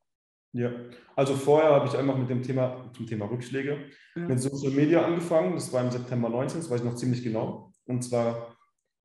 Ja, 0.53 0.71
also 1.15 1.35
vorher 1.35 1.71
habe 1.71 1.87
ich 1.87 1.95
einfach 1.97 2.17
mit 2.17 2.29
dem 2.29 2.41
Thema, 2.41 2.89
zum 2.95 3.05
Thema 3.05 3.25
Rückschläge, 3.25 3.91
ja. 4.15 4.21
mit 4.27 4.39
Social 4.41 4.71
Media 4.71 5.05
angefangen. 5.05 5.53
Das 5.53 5.71
war 5.73 5.83
im 5.83 5.91
September 5.91 6.29
19, 6.29 6.61
das 6.61 6.69
weiß 6.69 6.79
ich 6.79 6.85
noch 6.85 6.95
ziemlich 6.95 7.21
genau. 7.23 7.71
Und 7.85 8.01
zwar 8.03 8.55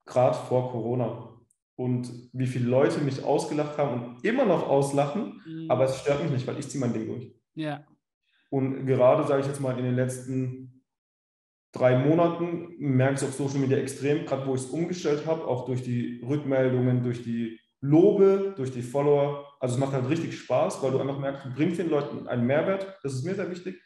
gerade 0.07 0.37
vor 0.37 0.71
Corona. 0.71 1.27
und 1.77 2.11
wie 2.35 2.47
viele 2.47 2.67
Leute 2.69 3.01
mich 3.01 3.25
ausgelacht 3.25 3.79
haben 3.79 4.05
und 4.05 4.25
immer 4.25 4.45
noch 4.45 4.69
auslachen, 4.69 5.41
Mhm. 5.47 5.71
aber 5.71 5.85
es 5.85 5.99
stört 5.99 6.23
mich 6.23 6.31
nicht, 6.31 6.47
weil 6.47 6.59
ich 6.59 6.69
ziehe 6.69 6.79
mein 6.79 6.93
Ding 6.93 7.07
durch. 7.07 7.35
Ja. 7.55 7.85
Und 8.51 8.87
gerade, 8.87 9.27
sage 9.27 9.41
ich 9.43 9.47
jetzt 9.47 9.61
mal, 9.61 9.79
in 9.79 9.85
den 9.85 9.95
letzten 9.95 10.83
drei 11.73 11.99
Monaten 11.99 12.75
merke 12.79 13.15
ich 13.15 13.23
es 13.23 13.29
auf 13.29 13.35
Social 13.35 13.61
Media 13.61 13.79
extrem, 13.79 14.27
gerade 14.27 14.47
wo 14.47 14.55
ich 14.55 14.63
es 14.63 14.71
umgestellt 14.71 15.25
habe, 15.27 15.47
auch 15.47 15.67
durch 15.67 15.83
die 15.83 16.21
Rückmeldungen, 16.27 17.03
durch 17.05 17.23
die 17.23 17.59
Lobe, 17.81 18.55
durch 18.57 18.73
die 18.73 18.83
Follower. 18.83 19.47
Also 19.61 19.75
es 19.77 19.81
macht 19.81 19.93
halt 19.93 20.09
richtig 20.09 20.37
Spaß, 20.39 20.83
weil 20.83 20.91
du 20.91 20.99
einfach 20.99 21.19
merkst, 21.19 21.45
du 21.47 21.55
bringst 21.55 21.79
den 21.79 21.91
Leuten 21.91 22.27
einen 22.27 22.47
Mehrwert. 22.47 22.99
Das 23.03 23.15
ist 23.15 23.25
mir 23.25 23.35
sehr 23.35 23.51
wichtig. 23.51 23.81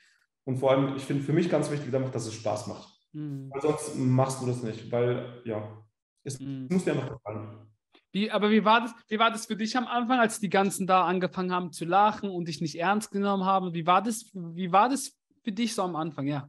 Und 0.44 0.56
vor 0.58 0.70
allem, 0.70 0.96
ich 0.96 1.04
finde 1.04 1.22
für 1.22 1.32
mich 1.32 1.50
ganz 1.50 1.70
wichtig 1.70 1.94
einfach, 1.94 2.10
dass 2.10 2.26
es 2.26 2.34
Spaß 2.34 2.66
macht. 2.68 2.88
Mhm. 3.12 3.50
Weil 3.52 3.60
sonst 3.62 3.96
machst 3.98 4.42
du 4.42 4.46
das 4.46 4.62
nicht, 4.62 4.90
weil 4.90 5.42
ja, 5.44 5.84
es 6.24 6.40
Mhm. 6.40 6.68
muss 6.70 6.84
dir 6.84 6.92
einfach 6.92 7.10
gefallen. 7.12 7.66
Wie, 8.14 8.30
aber 8.30 8.52
wie 8.52 8.64
war, 8.64 8.80
das, 8.80 8.94
wie 9.08 9.18
war 9.18 9.32
das 9.32 9.46
für 9.46 9.56
dich 9.56 9.76
am 9.76 9.88
Anfang, 9.88 10.20
als 10.20 10.38
die 10.38 10.48
ganzen 10.48 10.86
da 10.86 11.04
angefangen 11.04 11.50
haben 11.50 11.72
zu 11.72 11.84
lachen 11.84 12.30
und 12.30 12.46
dich 12.46 12.60
nicht 12.60 12.78
ernst 12.78 13.10
genommen 13.10 13.44
haben? 13.44 13.74
Wie 13.74 13.88
war 13.88 14.02
das, 14.02 14.30
wie 14.32 14.70
war 14.70 14.88
das 14.88 15.18
für 15.42 15.50
dich 15.50 15.74
so 15.74 15.82
am 15.82 15.96
Anfang? 15.96 16.28
Ja. 16.28 16.48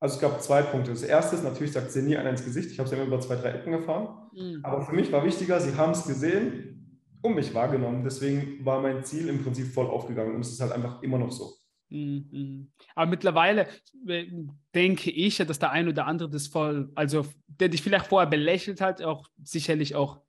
Also 0.00 0.16
es 0.16 0.20
gab 0.20 0.42
zwei 0.42 0.60
Punkte. 0.60 0.90
Das 0.90 1.02
erste 1.02 1.36
ist, 1.36 1.44
natürlich 1.44 1.72
sagt 1.72 1.92
sie 1.92 2.02
nie 2.02 2.18
einer 2.18 2.28
ins 2.28 2.44
Gesicht. 2.44 2.70
Ich 2.70 2.78
habe 2.78 2.90
ja 2.90 2.96
immer 2.96 3.06
über 3.06 3.20
zwei, 3.20 3.36
drei 3.36 3.52
Ecken 3.52 3.72
erfahren. 3.72 4.28
Mhm. 4.34 4.60
Aber 4.62 4.82
für 4.82 4.94
mich 4.94 5.10
war 5.10 5.24
wichtiger, 5.24 5.58
sie 5.60 5.74
haben 5.78 5.92
es 5.92 6.04
gesehen 6.04 7.00
und 7.22 7.36
mich 7.36 7.54
wahrgenommen. 7.54 8.04
Deswegen 8.04 8.62
war 8.62 8.82
mein 8.82 9.02
Ziel 9.02 9.28
im 9.28 9.42
Prinzip 9.42 9.68
voll 9.68 9.86
aufgegangen 9.86 10.34
und 10.34 10.42
es 10.42 10.52
ist 10.52 10.60
halt 10.60 10.72
einfach 10.72 11.00
immer 11.02 11.16
noch 11.16 11.32
so. 11.32 11.54
Mhm. 11.88 12.70
Aber 12.94 13.10
mittlerweile 13.10 13.66
äh, 14.06 14.26
denke 14.74 15.10
ich, 15.10 15.38
ja, 15.38 15.46
dass 15.46 15.58
der 15.58 15.70
ein 15.70 15.88
oder 15.88 16.06
andere 16.06 16.28
das 16.28 16.48
voll, 16.48 16.92
also 16.94 17.24
der 17.46 17.70
dich 17.70 17.80
vielleicht 17.80 18.08
vorher 18.08 18.28
belächelt 18.28 18.82
hat, 18.82 19.00
auch 19.00 19.30
sicherlich 19.42 19.94
auch 19.94 20.20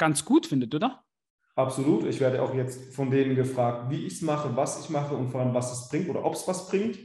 ganz 0.00 0.24
gut 0.24 0.46
findet, 0.46 0.74
oder? 0.74 1.04
Absolut. 1.54 2.04
Ich 2.06 2.18
werde 2.20 2.42
auch 2.42 2.54
jetzt 2.54 2.94
von 2.94 3.10
denen 3.10 3.36
gefragt, 3.36 3.90
wie 3.90 4.06
ich 4.06 4.14
es 4.14 4.22
mache, 4.22 4.56
was 4.56 4.82
ich 4.82 4.90
mache 4.90 5.14
und 5.14 5.28
vor 5.30 5.40
allem, 5.42 5.52
was 5.54 5.70
es 5.72 5.88
bringt 5.88 6.08
oder 6.08 6.24
ob 6.24 6.34
es 6.34 6.48
was 6.48 6.68
bringt. 6.68 6.98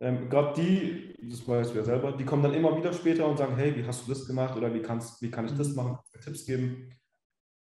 Ähm, 0.00 0.28
Gerade 0.28 0.60
die, 0.60 1.14
das 1.30 1.46
weißt 1.46 1.72
du 1.72 1.78
ja 1.78 1.84
selber, 1.84 2.12
die 2.12 2.24
kommen 2.24 2.42
dann 2.42 2.52
immer 2.54 2.76
wieder 2.76 2.92
später 2.92 3.26
und 3.26 3.36
sagen, 3.38 3.56
hey, 3.56 3.74
wie 3.76 3.86
hast 3.86 4.04
du 4.06 4.12
das 4.12 4.26
gemacht 4.26 4.56
oder 4.56 4.74
wie, 4.74 4.82
kannst, 4.82 5.22
wie 5.22 5.30
kann 5.30 5.46
ich 5.46 5.52
das 5.56 5.74
machen, 5.74 5.96
du 6.12 6.18
mir 6.18 6.24
Tipps 6.24 6.44
geben. 6.44 6.90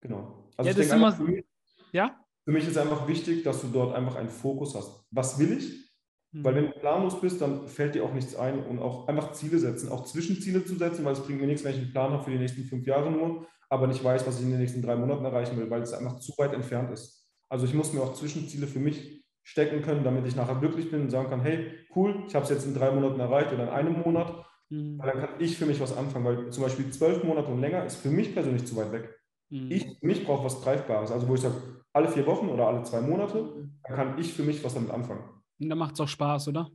Genau. 0.01 0.49
Also 0.55 0.69
Ja, 0.69 0.71
ich 0.71 0.77
das 0.77 0.85
ist 0.85 0.91
denke 0.91 0.95
immer- 1.05 1.11
für 1.11 1.23
mich, 1.23 1.45
Ja? 1.91 2.19
für 2.45 2.51
mich 2.51 2.67
ist 2.67 2.77
einfach 2.77 3.07
wichtig, 3.07 3.43
dass 3.43 3.61
du 3.61 3.67
dort 3.67 3.95
einfach 3.95 4.15
einen 4.15 4.29
Fokus 4.29 4.75
hast. 4.75 5.05
Was 5.11 5.39
will 5.39 5.53
ich? 5.57 5.89
Mhm. 6.31 6.43
Weil 6.43 6.55
wenn 6.55 6.65
du 6.67 6.71
planlos 6.79 7.19
bist, 7.19 7.41
dann 7.41 7.67
fällt 7.67 7.95
dir 7.95 8.03
auch 8.03 8.13
nichts 8.13 8.35
ein 8.35 8.63
und 8.63 8.77
auch 8.79 9.07
einfach 9.07 9.31
Ziele 9.31 9.57
setzen, 9.57 9.91
auch 9.91 10.05
Zwischenziele 10.05 10.63
zu 10.63 10.75
setzen, 10.75 11.03
weil 11.03 11.13
es 11.13 11.21
bringt 11.25 11.41
mir 11.41 11.47
nichts, 11.47 11.63
wenn 11.63 11.73
ich 11.73 11.81
einen 11.81 11.91
Plan 11.91 12.11
habe 12.11 12.23
für 12.23 12.31
die 12.31 12.38
nächsten 12.38 12.63
fünf 12.65 12.85
Jahre 12.85 13.09
nur, 13.09 13.47
aber 13.69 13.88
nicht 13.88 14.03
weiß, 14.03 14.25
was 14.27 14.38
ich 14.39 14.45
in 14.45 14.51
den 14.51 14.59
nächsten 14.59 14.81
drei 14.81 14.95
Monaten 14.95 15.25
erreichen 15.25 15.57
will, 15.57 15.69
weil 15.69 15.81
es 15.81 15.93
einfach 15.93 16.19
zu 16.19 16.33
weit 16.38 16.53
entfernt 16.53 16.91
ist. 16.91 17.27
Also 17.49 17.65
ich 17.65 17.73
muss 17.73 17.93
mir 17.93 18.01
auch 18.01 18.13
Zwischenziele 18.13 18.67
für 18.67 18.79
mich 18.79 19.23
stecken 19.43 19.81
können, 19.81 20.03
damit 20.03 20.25
ich 20.27 20.35
nachher 20.35 20.55
glücklich 20.55 20.91
bin 20.91 21.01
und 21.01 21.09
sagen 21.09 21.29
kann, 21.29 21.41
hey, 21.41 21.71
cool, 21.95 22.23
ich 22.27 22.35
habe 22.35 22.43
es 22.43 22.51
jetzt 22.51 22.65
in 22.65 22.73
drei 22.75 22.91
Monaten 22.91 23.19
erreicht 23.19 23.51
oder 23.53 23.63
in 23.63 23.69
einem 23.69 24.01
Monat, 24.01 24.45
Mhm. 24.71 24.99
weil 24.99 25.11
dann 25.11 25.19
kann 25.19 25.29
ich 25.39 25.57
für 25.57 25.65
mich 25.65 25.79
was 25.79 25.97
anfangen, 25.97 26.25
weil 26.25 26.51
zum 26.51 26.61
Beispiel 26.61 26.91
zwölf 26.91 27.23
Monate 27.23 27.47
und 27.51 27.59
länger 27.59 27.85
ist 27.85 27.95
für 27.95 28.09
mich 28.09 28.33
persönlich 28.33 28.65
zu 28.67 28.75
weit 28.75 28.91
weg. 28.91 29.19
Mhm. 29.49 29.71
Ich 29.71 29.83
für 29.99 30.05
mich 30.05 30.23
brauche 30.23 30.45
was 30.45 30.61
Greifbares, 30.61 31.11
also 31.11 31.27
wo 31.27 31.33
ich 31.33 31.41
sage, 31.41 31.55
alle 31.91 32.07
vier 32.07 32.25
Wochen 32.27 32.49
oder 32.49 32.67
alle 32.67 32.83
zwei 32.83 33.01
Monate, 33.01 33.67
dann 33.83 33.95
kann 33.95 34.19
ich 34.19 34.31
für 34.31 34.43
mich 34.43 34.63
was 34.63 34.75
damit 34.75 34.91
anfangen. 34.91 35.23
Und 35.59 35.69
da 35.69 35.75
macht 35.75 35.95
es 35.95 36.01
auch 36.01 36.07
Spaß, 36.07 36.49
oder? 36.49 36.69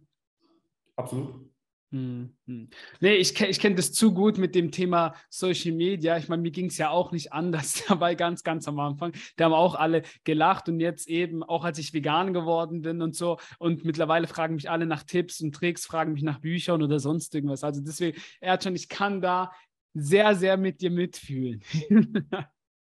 Absolut. 0.97 1.49
Hm, 1.95 2.35
hm. 2.47 2.69
Nee, 2.99 3.15
ich, 3.15 3.41
ich 3.41 3.61
kenne 3.61 3.77
das 3.77 3.93
zu 3.93 4.13
gut 4.13 4.37
mit 4.37 4.57
dem 4.57 4.73
Thema 4.73 5.15
Social 5.31 5.71
Media. 5.71 6.17
Ich 6.17 6.29
meine, 6.29 6.43
mir 6.43 6.51
ging 6.51 6.67
es 6.67 6.77
ja 6.77 6.91
auch 6.91 7.13
nicht 7.13 7.33
anders 7.33 7.85
dabei, 7.89 8.17
ganz, 8.17 8.43
ganz 8.43 8.67
am 8.67 8.81
Anfang. 8.81 9.13
Da 9.37 9.45
haben 9.45 9.53
auch 9.53 9.77
alle 9.77 10.03
gelacht 10.25 10.69
und 10.69 10.81
jetzt 10.81 11.07
eben, 11.07 11.45
auch 11.45 11.63
als 11.63 11.79
ich 11.79 11.95
vegan 11.95 12.35
geworden 12.35 12.83
bin 12.83 13.01
und 13.01 13.15
so. 13.15 13.39
Und 13.61 13.85
mittlerweile 13.85 14.27
fragen 14.27 14.57
mich 14.57 14.69
alle 14.69 14.87
nach 14.87 15.05
Tipps 15.05 15.41
und 15.41 15.55
Tricks, 15.55 15.87
fragen 15.87 16.15
mich 16.15 16.25
nach 16.25 16.41
Büchern 16.41 16.83
oder 16.83 16.99
sonst 16.99 17.33
irgendwas. 17.33 17.63
Also 17.63 17.81
deswegen, 17.81 18.21
Erdschan, 18.41 18.75
ich 18.75 18.89
kann 18.89 19.21
da 19.21 19.53
sehr, 19.93 20.35
sehr 20.35 20.57
mit 20.57 20.81
dir 20.81 20.91
mitfühlen. 20.91 21.63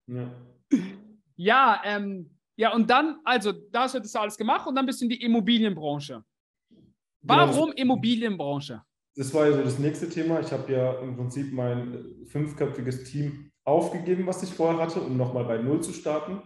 Ja. 0.05 0.31
ja, 1.35 1.81
ähm, 1.83 2.29
ja, 2.55 2.73
und 2.73 2.89
dann, 2.91 3.19
also, 3.23 3.53
da 3.53 3.83
hast 3.83 3.95
du 3.95 3.99
das 3.99 4.15
alles 4.15 4.37
gemacht 4.37 4.67
und 4.67 4.75
dann 4.75 4.85
bist 4.85 5.01
du 5.01 5.05
in 5.05 5.09
die 5.09 5.23
Immobilienbranche. 5.23 6.23
Genau, 7.21 7.47
Warum 7.47 7.71
Immobilienbranche? 7.71 8.83
Das 9.19 9.33
war 9.33 9.49
ja 9.49 9.51
so 9.51 9.61
das 9.61 9.79
nächste 9.79 10.09
Thema. 10.09 10.39
Ich 10.39 10.53
habe 10.53 10.71
ja 10.71 10.93
im 11.01 11.17
Prinzip 11.17 11.51
mein 11.51 11.93
äh, 11.93 12.25
fünfköpfiges 12.27 13.03
Team 13.03 13.51
aufgegeben, 13.65 14.25
was 14.25 14.43
ich 14.43 14.53
vorher 14.53 14.81
hatte, 14.81 15.01
um 15.01 15.17
nochmal 15.17 15.43
bei 15.43 15.57
Null 15.57 15.81
zu 15.81 15.91
starten. 15.91 16.41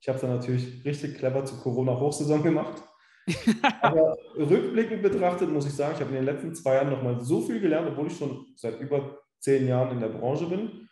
Ich 0.00 0.08
habe 0.08 0.16
es 0.16 0.22
dann 0.22 0.30
natürlich 0.30 0.82
richtig 0.86 1.18
clever 1.18 1.44
zur 1.44 1.58
Corona-Hochsaison 1.58 2.42
gemacht. 2.42 2.82
Aber 3.82 4.16
rückblickend 4.36 5.02
betrachtet 5.02 5.50
muss 5.50 5.66
ich 5.66 5.74
sagen, 5.74 5.96
ich 5.96 6.00
habe 6.00 6.16
in 6.16 6.16
den 6.16 6.24
letzten 6.24 6.54
zwei 6.54 6.76
Jahren 6.76 6.88
nochmal 6.88 7.20
so 7.20 7.42
viel 7.42 7.60
gelernt, 7.60 7.90
obwohl 7.90 8.06
ich 8.06 8.16
schon 8.16 8.46
seit 8.56 8.80
über 8.80 9.18
zehn 9.40 9.68
Jahren 9.68 9.90
in 9.90 10.00
der 10.00 10.08
Branche 10.08 10.46
bin. 10.46 10.88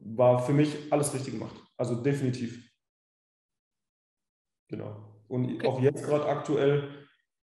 War 0.00 0.44
für 0.44 0.52
mich 0.52 0.92
alles 0.92 1.14
richtig 1.14 1.34
gemacht. 1.34 1.54
Also 1.76 1.94
definitiv. 1.94 2.68
Genau. 4.66 5.22
Und 5.28 5.64
auch 5.64 5.80
jetzt 5.80 6.02
gerade 6.02 6.26
aktuell 6.26 7.06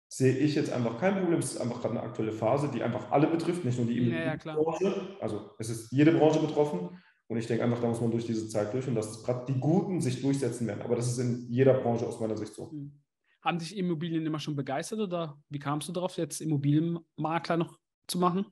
sehe 0.08 0.38
ich 0.38 0.56
jetzt 0.56 0.72
einfach 0.72 1.00
kein 1.00 1.20
Problem. 1.20 1.40
Es 1.40 1.54
ist 1.54 1.62
einfach 1.62 1.82
gerade 1.82 1.96
eine 2.00 2.04
aktuelle 2.04 2.32
Phase, 2.32 2.70
die 2.74 2.84
einfach 2.84 3.12
alle 3.12 3.28
betrifft, 3.28 3.66
nicht 3.66 3.78
nur 3.78 3.88
die 3.88 3.98
Ja, 4.10 4.18
ja. 4.18 4.34
Immobilienbranche. 4.34 5.18
Also 5.20 5.52
es 5.60 5.70
ist 5.70 5.92
jede 5.92 6.12
Branche 6.14 6.40
betroffen. 6.40 7.02
Und 7.28 7.38
ich 7.38 7.48
denke 7.48 7.64
einfach, 7.64 7.82
da 7.82 7.88
muss 7.88 8.02
man 8.02 8.12
durch 8.12 8.26
diese 8.26 8.48
Zeit 8.50 8.72
durch 8.74 8.88
und 8.88 8.94
dass 8.96 9.24
gerade 9.24 9.52
die 9.52 9.60
Guten 9.60 10.00
sich 10.00 10.22
durchsetzen 10.22 10.68
werden. 10.68 10.84
Aber 10.84 10.96
das 10.96 11.08
ist 11.08 11.18
in 11.18 11.48
jeder 11.50 11.74
Branche 11.74 12.06
aus 12.06 12.20
meiner 12.20 12.38
Sicht 12.38 12.54
so. 12.54 12.70
Hm. 12.72 12.92
Haben 13.42 13.60
dich 13.60 13.78
Immobilien 13.78 14.26
immer 14.26 14.40
schon 14.40 14.56
begeistert 14.56 15.00
oder 15.00 15.40
wie 15.50 15.60
kamst 15.60 15.88
du 15.88 15.92
darauf, 15.92 16.18
jetzt 16.18 16.42
Immobilienmakler 16.42 17.58
noch 17.58 17.80
zu 18.08 18.20
machen? 18.20 18.46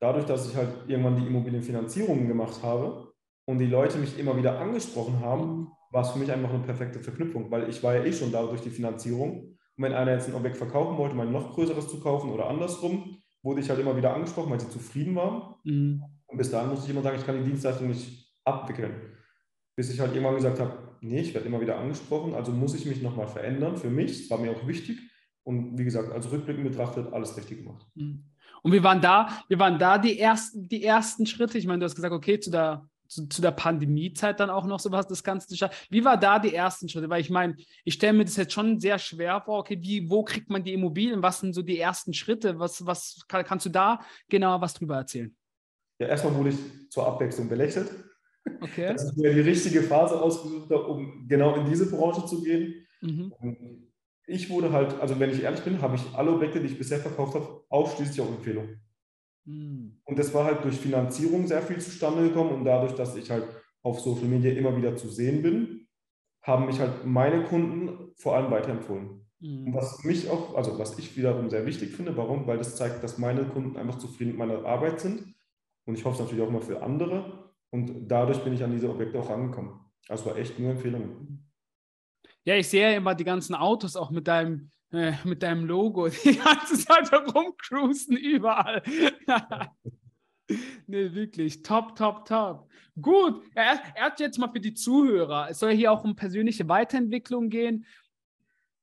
Dadurch, 0.00 0.26
dass 0.26 0.48
ich 0.48 0.56
halt 0.56 0.88
irgendwann 0.88 1.16
die 1.16 1.26
Immobilienfinanzierungen 1.26 2.28
gemacht 2.28 2.62
habe 2.62 3.12
und 3.46 3.58
die 3.58 3.66
Leute 3.66 3.98
mich 3.98 4.18
immer 4.18 4.36
wieder 4.36 4.60
angesprochen 4.60 5.20
haben, 5.20 5.68
war 5.90 6.02
es 6.02 6.10
für 6.10 6.18
mich 6.18 6.30
einfach 6.30 6.50
eine 6.50 6.62
perfekte 6.62 7.00
Verknüpfung, 7.00 7.50
weil 7.50 7.68
ich 7.68 7.82
war 7.82 7.96
ja 7.96 8.04
eh 8.04 8.12
schon 8.12 8.30
da 8.30 8.44
durch 8.44 8.60
die 8.60 8.70
Finanzierung. 8.70 9.57
Und 9.78 9.84
wenn 9.84 9.92
einer 9.94 10.12
jetzt 10.12 10.28
ein 10.28 10.34
Objekt 10.34 10.56
verkaufen 10.56 10.98
wollte, 10.98 11.14
mal 11.14 11.26
ein 11.26 11.32
noch 11.32 11.54
größeres 11.54 11.88
zu 11.88 12.00
kaufen 12.00 12.30
oder 12.30 12.50
andersrum, 12.50 13.16
wurde 13.42 13.60
ich 13.60 13.70
halt 13.70 13.78
immer 13.78 13.96
wieder 13.96 14.12
angesprochen, 14.12 14.50
weil 14.50 14.60
sie 14.60 14.68
zufrieden 14.68 15.14
waren. 15.14 15.54
Mhm. 15.62 16.02
Und 16.26 16.36
bis 16.36 16.50
dahin 16.50 16.68
musste 16.68 16.86
ich 16.86 16.90
immer 16.90 17.02
sagen, 17.02 17.16
ich 17.16 17.24
kann 17.24 17.38
die 17.38 17.48
Dienstleistung 17.48 17.86
nicht 17.88 18.28
abwickeln. 18.44 18.92
Bis 19.76 19.90
ich 19.90 20.00
halt 20.00 20.12
irgendwann 20.12 20.34
gesagt 20.34 20.58
habe, 20.58 20.96
nee, 21.00 21.20
ich 21.20 21.32
werde 21.32 21.46
immer 21.46 21.60
wieder 21.60 21.78
angesprochen, 21.78 22.34
also 22.34 22.50
muss 22.50 22.74
ich 22.74 22.86
mich 22.86 23.00
nochmal 23.02 23.28
verändern 23.28 23.76
für 23.76 23.88
mich. 23.88 24.22
Das 24.22 24.30
war 24.30 24.44
mir 24.44 24.50
auch 24.50 24.66
wichtig. 24.66 24.98
Und 25.44 25.78
wie 25.78 25.84
gesagt, 25.84 26.10
als 26.12 26.30
rückblickend 26.30 26.68
betrachtet, 26.68 27.12
alles 27.12 27.36
richtig 27.36 27.58
gemacht. 27.58 27.86
Mhm. 27.94 28.24
Und 28.62 28.72
wir 28.72 28.82
waren 28.82 29.00
da, 29.00 29.28
wir 29.46 29.60
waren 29.60 29.78
da 29.78 29.96
die 29.96 30.18
ersten, 30.18 30.68
die 30.68 30.82
ersten 30.82 31.24
Schritte. 31.24 31.56
Ich 31.56 31.66
meine, 31.66 31.78
du 31.78 31.84
hast 31.84 31.94
gesagt, 31.94 32.12
okay, 32.12 32.40
zu 32.40 32.50
der, 32.50 32.88
zu, 33.08 33.26
zu 33.26 33.42
der 33.42 33.50
Pandemiezeit 33.50 34.38
dann 34.38 34.50
auch 34.50 34.66
noch 34.66 34.78
sowas, 34.78 35.06
das 35.06 35.24
Ganze 35.24 35.48
zu 35.48 35.56
schaffen. 35.56 35.74
Wie 35.90 36.04
war 36.04 36.16
da 36.16 36.38
die 36.38 36.54
ersten 36.54 36.88
Schritte? 36.88 37.10
Weil 37.10 37.20
ich 37.20 37.30
meine, 37.30 37.56
ich 37.84 37.94
stelle 37.94 38.12
mir 38.12 38.24
das 38.24 38.36
jetzt 38.36 38.52
schon 38.52 38.78
sehr 38.78 38.98
schwer 38.98 39.42
vor. 39.44 39.60
Okay, 39.60 39.78
wie, 39.80 40.08
wo 40.08 40.22
kriegt 40.22 40.50
man 40.50 40.62
die 40.62 40.74
Immobilien? 40.74 41.22
Was 41.22 41.40
sind 41.40 41.54
so 41.54 41.62
die 41.62 41.78
ersten 41.78 42.14
Schritte? 42.14 42.58
Was, 42.58 42.86
was 42.86 43.24
kann, 43.26 43.44
kannst 43.44 43.66
du 43.66 43.70
da 43.70 44.00
genauer 44.28 44.60
was 44.60 44.74
drüber 44.74 44.96
erzählen? 44.96 45.34
Ja, 45.98 46.06
erstmal 46.06 46.34
wurde 46.36 46.50
ich 46.50 46.90
zur 46.90 47.06
Abwechslung 47.06 47.48
belächelt. 47.48 47.90
Okay. 48.60 48.92
dass 48.92 49.12
ich 49.12 49.16
mir 49.16 49.34
die 49.34 49.40
richtige 49.40 49.82
Phase 49.82 50.18
ausgesucht 50.18 50.70
habe, 50.70 50.86
um 50.86 51.28
genau 51.28 51.54
in 51.56 51.66
diese 51.66 51.90
Branche 51.90 52.24
zu 52.24 52.42
gehen. 52.42 52.86
Mhm. 53.02 53.32
Ich 54.26 54.48
wurde 54.48 54.72
halt, 54.72 54.98
also 55.00 55.18
wenn 55.20 55.30
ich 55.30 55.42
ehrlich 55.42 55.60
bin, 55.60 55.82
habe 55.82 55.96
ich 55.96 56.02
alle 56.14 56.32
Objekte, 56.32 56.60
die 56.60 56.66
ich 56.66 56.78
bisher 56.78 56.98
verkauft 56.98 57.34
habe, 57.34 57.64
ausschließlich 57.68 58.20
auf 58.20 58.28
Empfehlung. 58.28 58.80
Mhm. 59.48 60.00
Und 60.04 60.18
das 60.18 60.32
war 60.34 60.44
halt 60.44 60.64
durch 60.64 60.76
Finanzierung 60.76 61.46
sehr 61.46 61.62
viel 61.62 61.80
zustande 61.80 62.28
gekommen 62.28 62.52
und 62.52 62.64
dadurch, 62.64 62.94
dass 62.94 63.16
ich 63.16 63.30
halt 63.30 63.44
auf 63.82 64.00
Social 64.00 64.26
Media 64.26 64.52
immer 64.52 64.76
wieder 64.76 64.96
zu 64.96 65.08
sehen 65.08 65.42
bin, 65.42 65.88
haben 66.42 66.66
mich 66.66 66.80
halt 66.80 67.04
meine 67.06 67.44
Kunden 67.44 68.12
vor 68.16 68.36
allem 68.36 68.50
weiterempfohlen. 68.50 69.26
Und 69.64 69.72
Mhm. 69.72 69.74
was 69.74 70.02
mich 70.04 70.28
auch, 70.30 70.54
also 70.56 70.78
was 70.78 70.98
ich 70.98 71.16
wiederum 71.16 71.48
sehr 71.50 71.64
wichtig 71.64 71.90
finde, 71.94 72.16
warum? 72.16 72.46
Weil 72.46 72.58
das 72.58 72.76
zeigt, 72.76 73.02
dass 73.04 73.18
meine 73.18 73.44
Kunden 73.44 73.76
einfach 73.76 73.98
zufrieden 73.98 74.30
mit 74.30 74.38
meiner 74.38 74.64
Arbeit 74.64 75.00
sind. 75.00 75.34
Und 75.86 75.94
ich 75.96 76.04
hoffe 76.04 76.14
es 76.16 76.20
natürlich 76.20 76.44
auch 76.44 76.50
mal 76.50 76.60
für 76.60 76.82
andere. 76.82 77.52
Und 77.70 78.08
dadurch 78.08 78.42
bin 78.44 78.52
ich 78.52 78.62
an 78.64 78.72
diese 78.72 78.90
Objekte 78.90 79.20
auch 79.20 79.30
rangekommen. 79.30 79.74
Also 80.08 80.26
war 80.26 80.36
echt 80.36 80.58
nur 80.58 80.70
Empfehlungen. 80.72 81.50
Ja, 82.44 82.56
ich 82.56 82.68
sehe 82.68 82.82
ja 82.90 82.96
immer 82.96 83.14
die 83.14 83.24
ganzen 83.24 83.54
Autos 83.54 83.94
auch 83.96 84.10
mit 84.10 84.26
deinem, 84.26 84.70
äh, 84.92 85.12
mit 85.24 85.42
deinem 85.42 85.66
Logo 85.66 86.08
die 86.24 86.36
ganze 86.36 86.78
Zeit 86.78 87.12
rumcruisen 87.12 88.16
überall. 88.16 88.82
nee, 90.86 91.12
wirklich. 91.12 91.62
Top, 91.62 91.96
top, 91.96 92.24
top. 92.26 92.70
Gut. 93.00 93.42
Er, 93.54 93.80
er 93.94 94.04
hat 94.06 94.20
jetzt 94.20 94.38
mal 94.38 94.50
für 94.50 94.60
die 94.60 94.74
Zuhörer. 94.74 95.48
Es 95.50 95.58
soll 95.58 95.72
hier 95.72 95.92
auch 95.92 96.04
um 96.04 96.16
persönliche 96.16 96.68
Weiterentwicklung 96.68 97.48
gehen. 97.48 97.84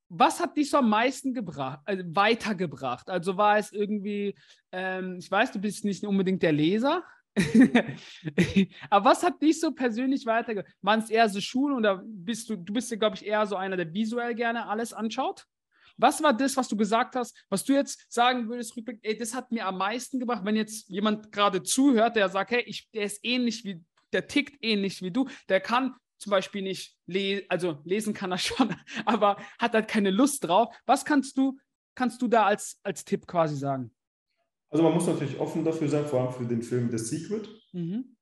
Was 0.08 0.40
hat 0.40 0.56
dich 0.56 0.70
so 0.70 0.78
am 0.78 0.90
meisten 0.90 1.34
gebracht, 1.34 1.80
also 1.84 2.04
weitergebracht? 2.08 3.10
Also 3.10 3.38
war 3.38 3.58
es 3.58 3.74
irgendwie, 3.74 4.36
ähm, 4.72 5.18
ich 5.20 5.30
weiß, 5.32 5.52
du 5.52 5.60
bist 5.60 5.84
nicht 5.84 6.06
unbedingt 6.06 6.44
der 6.44 6.52
Leser, 6.52 7.04
Aber 8.90 9.10
was 9.10 9.24
hat 9.24 9.42
dich 9.42 9.60
so 9.60 9.72
persönlich 9.72 10.26
weitergebracht? 10.26 10.74
Waren 10.82 11.00
es 11.00 11.10
eher 11.10 11.28
so 11.30 11.42
Schulen 11.42 11.76
oder 11.76 12.02
bist 12.06 12.50
du, 12.50 12.56
du 12.56 12.74
bist 12.74 12.92
ja, 12.92 12.98
glaube 12.98 13.18
ich, 13.18 13.26
eher 13.26 13.46
so 13.46 13.56
einer, 13.56 13.78
der 13.78 13.94
visuell 13.94 14.36
gerne 14.36 14.68
alles 14.68 14.94
anschaut? 14.94 15.46
Was 15.98 16.22
war 16.22 16.34
das, 16.34 16.58
was 16.58 16.68
du 16.68 16.76
gesagt 16.76 17.16
hast, 17.16 17.38
was 17.50 17.64
du 17.64 17.74
jetzt 17.74 18.06
sagen 18.12 18.50
würdest, 18.50 18.76
rückblick, 18.76 19.00
ey, 19.04 19.18
das 19.18 19.34
hat 19.34 19.52
mir 19.52 19.66
am 19.66 19.78
meisten 19.78 20.20
gebracht, 20.20 20.44
wenn 20.44 20.56
jetzt 20.56 20.90
jemand 20.90 21.32
gerade 21.32 21.64
zuhört, 21.64 22.16
der 22.16 22.30
sagt, 22.30 22.52
hey, 22.52 22.64
ich, 22.66 22.90
der 22.92 23.04
ist 23.04 23.20
ähnlich 23.24 23.64
wie, 23.64 23.82
der 24.14 24.28
tickt 24.28 24.58
ähnlich 24.62 25.02
wie 25.02 25.12
du, 25.12 25.28
der 25.50 25.62
kann 25.62 25.96
zum 26.18 26.32
Beispiel 26.32 26.62
nicht 26.62 26.98
lesen, 27.06 27.46
also 27.50 27.80
lesen 27.84 28.14
kann 28.14 28.32
er 28.32 28.38
schon, 28.40 28.76
aber 29.06 29.38
hat 29.60 29.74
halt 29.74 29.88
keine 29.88 30.12
Lust 30.12 30.44
drauf. 30.44 30.76
Was 30.86 31.06
kannst 31.06 31.38
du, 31.38 31.58
kannst 31.96 32.22
du 32.22 32.28
da 32.28 32.46
als, 32.46 32.80
als 32.84 33.06
Tipp 33.06 33.28
quasi 33.28 33.56
sagen? 33.56 33.92
Also 34.70 34.84
man 34.84 34.94
muss 34.94 35.08
natürlich 35.08 35.40
offen 35.40 35.64
dafür 35.64 35.88
sein, 35.88 36.06
vor 36.06 36.22
allem 36.22 36.34
für 36.34 36.46
den 36.46 36.62
Film 36.62 36.90
The 36.92 36.98
Secret. 36.98 37.48
Mhm. 37.72 38.16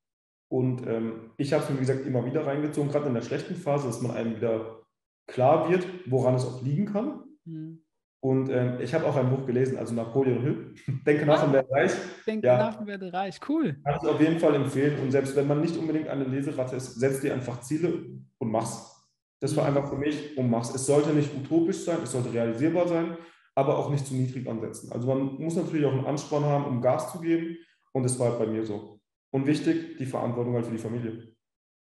Und 0.49 0.85
ähm, 0.85 1.31
ich 1.37 1.51
habe 1.51 1.63
es 1.63 1.69
mir, 1.69 1.77
wie 1.77 1.79
gesagt, 1.79 2.05
immer 2.05 2.25
wieder 2.25 2.45
reingezogen, 2.45 2.91
gerade 2.91 3.07
in 3.07 3.15
der 3.15 3.23
schlechten 3.23 3.55
Phase, 3.55 3.87
dass 3.87 4.01
man 4.01 4.11
einem 4.11 4.35
wieder 4.35 4.83
klar 5.25 5.69
wird, 5.71 5.87
woran 6.05 6.35
es 6.35 6.45
auch 6.45 6.61
liegen 6.61 6.85
kann. 6.85 7.22
Mhm. 7.45 7.83
Und 8.23 8.49
ähm, 8.49 8.79
ich 8.79 8.93
habe 8.93 9.05
auch 9.05 9.17
ein 9.17 9.29
Buch 9.29 9.45
gelesen, 9.45 9.77
also 9.77 9.93
Napoleon 9.93 10.41
Hill. 10.41 10.73
Denke 11.05 11.25
nach 11.25 11.41
ah, 11.41 11.45
und 11.45 11.53
werde 11.53 11.69
reich. 11.69 11.91
Denke 12.25 12.47
ja. 12.47 12.57
nach 12.57 12.79
und 12.79 12.87
werde 12.87 13.11
reich, 13.11 13.37
cool. 13.49 13.75
Kann 13.83 13.99
ich 14.01 14.07
auf 14.07 14.21
jeden 14.21 14.39
Fall 14.39 14.55
empfehlen. 14.55 14.97
Und 15.01 15.11
selbst 15.11 15.35
wenn 15.35 15.45
man 15.45 15.59
nicht 15.59 15.75
unbedingt 15.75 16.07
eine 16.07 16.23
Leseratte 16.23 16.77
ist, 16.77 16.95
setz 16.95 17.19
dir 17.19 17.33
einfach 17.33 17.59
Ziele 17.59 18.21
und 18.37 18.49
mach's. 18.49 18.93
Das 19.41 19.53
war 19.57 19.69
mhm. 19.69 19.75
einfach 19.75 19.89
für 19.89 19.97
mich 19.97 20.37
und 20.37 20.49
mach's. 20.49 20.73
Es 20.73 20.85
sollte 20.85 21.09
nicht 21.09 21.35
utopisch 21.35 21.83
sein, 21.83 21.97
es 22.01 22.13
sollte 22.13 22.31
realisierbar 22.31 22.87
sein, 22.87 23.17
aber 23.55 23.77
auch 23.77 23.89
nicht 23.89 24.07
zu 24.07 24.15
niedrig 24.15 24.47
ansetzen. 24.47 24.93
Also 24.93 25.05
man 25.05 25.35
muss 25.35 25.57
natürlich 25.57 25.85
auch 25.85 25.91
einen 25.91 26.05
Ansporn 26.05 26.45
haben, 26.45 26.63
um 26.63 26.81
Gas 26.81 27.11
zu 27.11 27.19
geben. 27.19 27.57
Und 27.91 28.03
das 28.03 28.17
war 28.19 28.29
halt 28.29 28.39
bei 28.39 28.47
mir 28.47 28.65
so. 28.65 29.01
Und 29.31 29.47
wichtig, 29.47 29.97
die 29.97 30.05
Verantwortung 30.05 30.53
halt 30.53 30.65
für 30.65 30.71
die 30.71 30.77
Familie. 30.77 31.35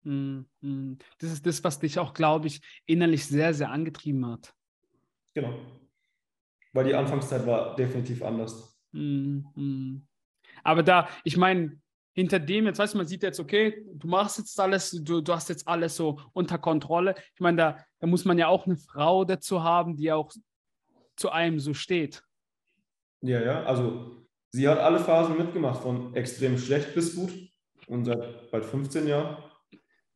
Mhm. 0.03 0.97
Das 1.17 1.31
ist 1.31 1.43
das, 1.43 1.63
was 1.63 1.79
dich 1.79 1.97
auch, 1.97 2.13
glaube 2.13 2.45
ich, 2.45 2.61
innerlich 2.85 3.25
sehr, 3.25 3.55
sehr 3.55 3.71
angetrieben 3.71 4.27
hat. 4.27 4.53
Genau. 5.33 5.53
Weil 6.73 6.85
die 6.85 6.95
Anfangszeit 6.95 7.45
war 7.45 7.75
definitiv 7.75 8.23
anders. 8.23 8.79
Mhm. 8.91 10.07
Aber 10.63 10.83
da, 10.83 11.07
ich 11.23 11.37
meine, 11.37 11.79
hinter 12.13 12.39
dem, 12.39 12.65
jetzt 12.65 12.79
weißt 12.79 12.93
du, 12.93 12.97
man 12.97 13.07
sieht 13.07 13.23
jetzt, 13.23 13.39
okay, 13.39 13.85
du 13.93 14.07
machst 14.07 14.37
jetzt 14.39 14.59
alles, 14.59 14.91
du, 14.91 15.21
du 15.21 15.33
hast 15.33 15.49
jetzt 15.49 15.67
alles 15.67 15.95
so 15.95 16.19
unter 16.33 16.57
Kontrolle. 16.57 17.15
Ich 17.33 17.39
meine, 17.39 17.57
da, 17.57 17.85
da 17.99 18.07
muss 18.07 18.25
man 18.25 18.37
ja 18.37 18.47
auch 18.47 18.65
eine 18.65 18.77
Frau 18.77 19.25
dazu 19.25 19.63
haben, 19.63 19.95
die 19.95 20.11
auch 20.11 20.31
zu 21.15 21.29
einem 21.29 21.59
so 21.59 21.73
steht. 21.73 22.23
Ja, 23.21 23.41
ja, 23.41 23.63
also 23.63 24.25
sie 24.51 24.67
hat 24.67 24.79
alle 24.79 24.99
Phasen 24.99 25.37
mitgemacht, 25.37 25.81
von 25.81 26.15
extrem 26.15 26.57
schlecht 26.57 26.93
bis 26.93 27.15
gut 27.15 27.31
und 27.87 28.05
seit 28.05 28.49
bald 28.51 28.65
15 28.65 29.07
Jahren. 29.07 29.43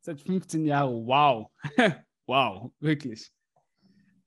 Seit 0.02 0.22
15 0.22 0.66
Jahren, 0.66 1.06
wow. 1.06 1.50
wow, 2.28 2.72
wirklich. 2.80 3.32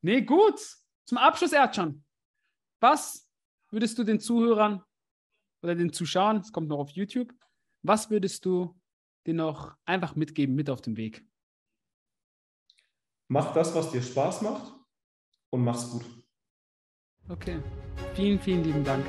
Nee, 0.06 0.22
gut. 0.22 0.60
Zum 1.04 1.18
Abschluss, 1.18 1.52
Erdschan. 1.52 2.04
Was 2.78 3.28
würdest 3.72 3.98
du 3.98 4.04
den 4.04 4.20
Zuhörern 4.20 4.84
oder 5.64 5.75
den 5.75 5.92
Zuschauern, 5.92 6.36
es 6.36 6.52
kommt 6.52 6.68
noch 6.68 6.78
auf 6.78 6.90
YouTube, 6.90 7.34
was 7.82 8.08
würdest 8.08 8.44
du 8.44 8.80
dir 9.26 9.34
noch 9.34 9.75
einfach 9.84 10.14
mitgeben, 10.14 10.54
mit 10.54 10.70
auf 10.70 10.80
den 10.80 10.96
Weg? 10.96 11.26
Mach 13.26 13.52
das, 13.52 13.75
was 13.75 13.90
dir 13.90 14.00
Spaß 14.00 14.42
macht 14.42 14.72
und 15.50 15.64
mach's 15.64 15.90
gut. 15.90 16.04
Okay. 17.28 17.60
Vielen, 18.14 18.38
vielen 18.38 18.62
lieben 18.62 18.84
Dank. 18.84 19.04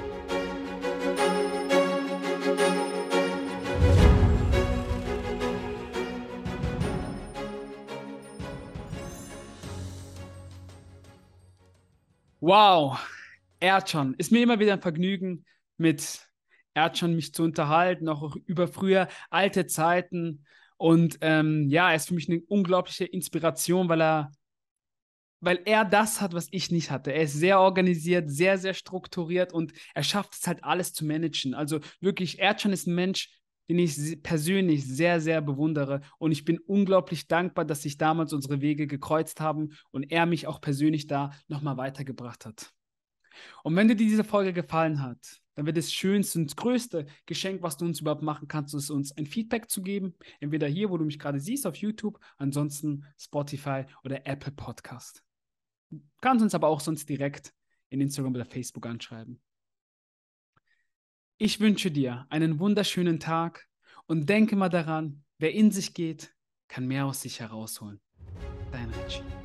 Wow, 12.48 12.98
Erdschan. 13.60 14.14
Ist 14.18 14.32
mir 14.32 14.42
immer 14.42 14.58
wieder 14.58 14.72
ein 14.72 14.82
Vergnügen, 14.82 15.44
mit 15.76 16.22
Erdschan 16.76 17.14
mich 17.14 17.34
zu 17.34 17.44
unterhalten, 17.44 18.08
auch 18.08 18.38
über 18.46 18.70
früher 18.70 19.10
alte 19.30 19.68
Zeiten. 19.68 20.46
Und 20.78 21.18
ähm, 21.20 21.68
ja, 21.68 21.90
er 21.90 21.98
ist 21.98 22.08
für 22.08 22.14
mich 22.14 22.30
eine 22.30 22.40
unglaubliche 22.48 23.04
Inspiration, 23.04 23.90
weil 23.90 24.02
er, 24.02 24.32
weil 25.42 25.60
er 25.66 25.84
das 25.84 26.22
hat, 26.22 26.34
was 26.34 26.48
ich 26.52 26.72
nicht 26.72 26.90
hatte. 26.90 27.12
Er 27.12 27.24
ist 27.24 27.34
sehr 27.34 27.60
organisiert, 27.60 28.30
sehr, 28.30 28.58
sehr 28.58 28.74
strukturiert 28.74 29.52
und 29.52 29.74
er 29.94 30.04
schafft 30.04 30.36
es 30.36 30.48
halt 30.48 30.64
alles 30.64 30.94
zu 30.94 31.04
managen. 31.04 31.54
Also 31.54 31.82
wirklich, 32.00 32.40
Erdschan 32.40 32.72
ist 32.72 32.88
ein 32.88 32.96
Mensch, 32.96 33.37
den 33.70 33.80
ich 33.80 34.22
persönlich 34.24 34.86
sehr, 34.86 35.20
sehr 35.20 35.42
bewundere. 35.42 36.02
Und 36.18 36.32
ich 36.32 36.46
bin 36.46 36.60
unglaublich 36.60 37.28
dankbar, 37.28 37.66
dass 37.66 37.82
sich 37.82 37.98
damals 37.98 38.34
unsere 38.34 38.62
Wege 38.62 38.88
gekreuzt 38.88 39.42
haben 39.42 39.72
und 39.92 40.04
er 40.12 40.26
mich 40.26 40.48
auch 40.48 40.62
persönlich 40.62 41.08
da 41.08 41.32
nochmal 41.48 41.78
weitergebracht 41.78 42.46
hat. 42.46 42.74
Und 43.64 43.76
wenn 43.76 43.88
dir 43.88 43.96
diese 43.96 44.24
Folge 44.24 44.54
gefallen 44.54 45.02
hat, 45.02 45.42
dann 45.56 45.66
wird 45.66 45.78
das 45.78 45.92
schönste 45.92 46.40
und 46.40 46.56
größte 46.56 47.08
Geschenk, 47.26 47.64
was 47.64 47.78
du 47.78 47.86
uns 47.86 48.00
überhaupt 48.00 48.22
machen 48.22 48.48
kannst, 48.48 48.76
ist 48.76 48.90
uns 48.90 49.12
ein 49.12 49.26
Feedback 49.26 49.70
zu 49.70 49.82
geben. 49.82 50.16
Entweder 50.40 50.68
hier, 50.68 50.90
wo 50.90 50.98
du 50.98 51.06
mich 51.06 51.20
gerade 51.20 51.40
siehst, 51.40 51.66
auf 51.66 51.76
YouTube, 51.76 52.20
ansonsten 52.38 53.06
Spotify 53.20 53.86
oder 54.04 54.26
Apple 54.28 54.52
Podcast. 54.52 55.24
Du 55.90 56.00
kannst 56.22 56.44
uns 56.44 56.54
aber 56.54 56.68
auch 56.68 56.80
sonst 56.80 57.10
direkt 57.10 57.54
in 57.90 58.02
Instagram 58.02 58.36
oder 58.36 58.46
Facebook 58.46 58.86
anschreiben. 58.86 59.42
Ich 61.40 61.60
wünsche 61.60 61.92
dir 61.92 62.26
einen 62.30 62.58
wunderschönen 62.58 63.20
Tag 63.20 63.68
und 64.08 64.28
denke 64.28 64.56
mal 64.56 64.70
daran, 64.70 65.24
wer 65.38 65.54
in 65.54 65.70
sich 65.70 65.94
geht, 65.94 66.34
kann 66.68 66.88
mehr 66.88 67.06
aus 67.06 67.22
sich 67.22 67.40
herausholen. 67.42 68.02
Dein 68.72 68.90
Richie. 69.06 69.37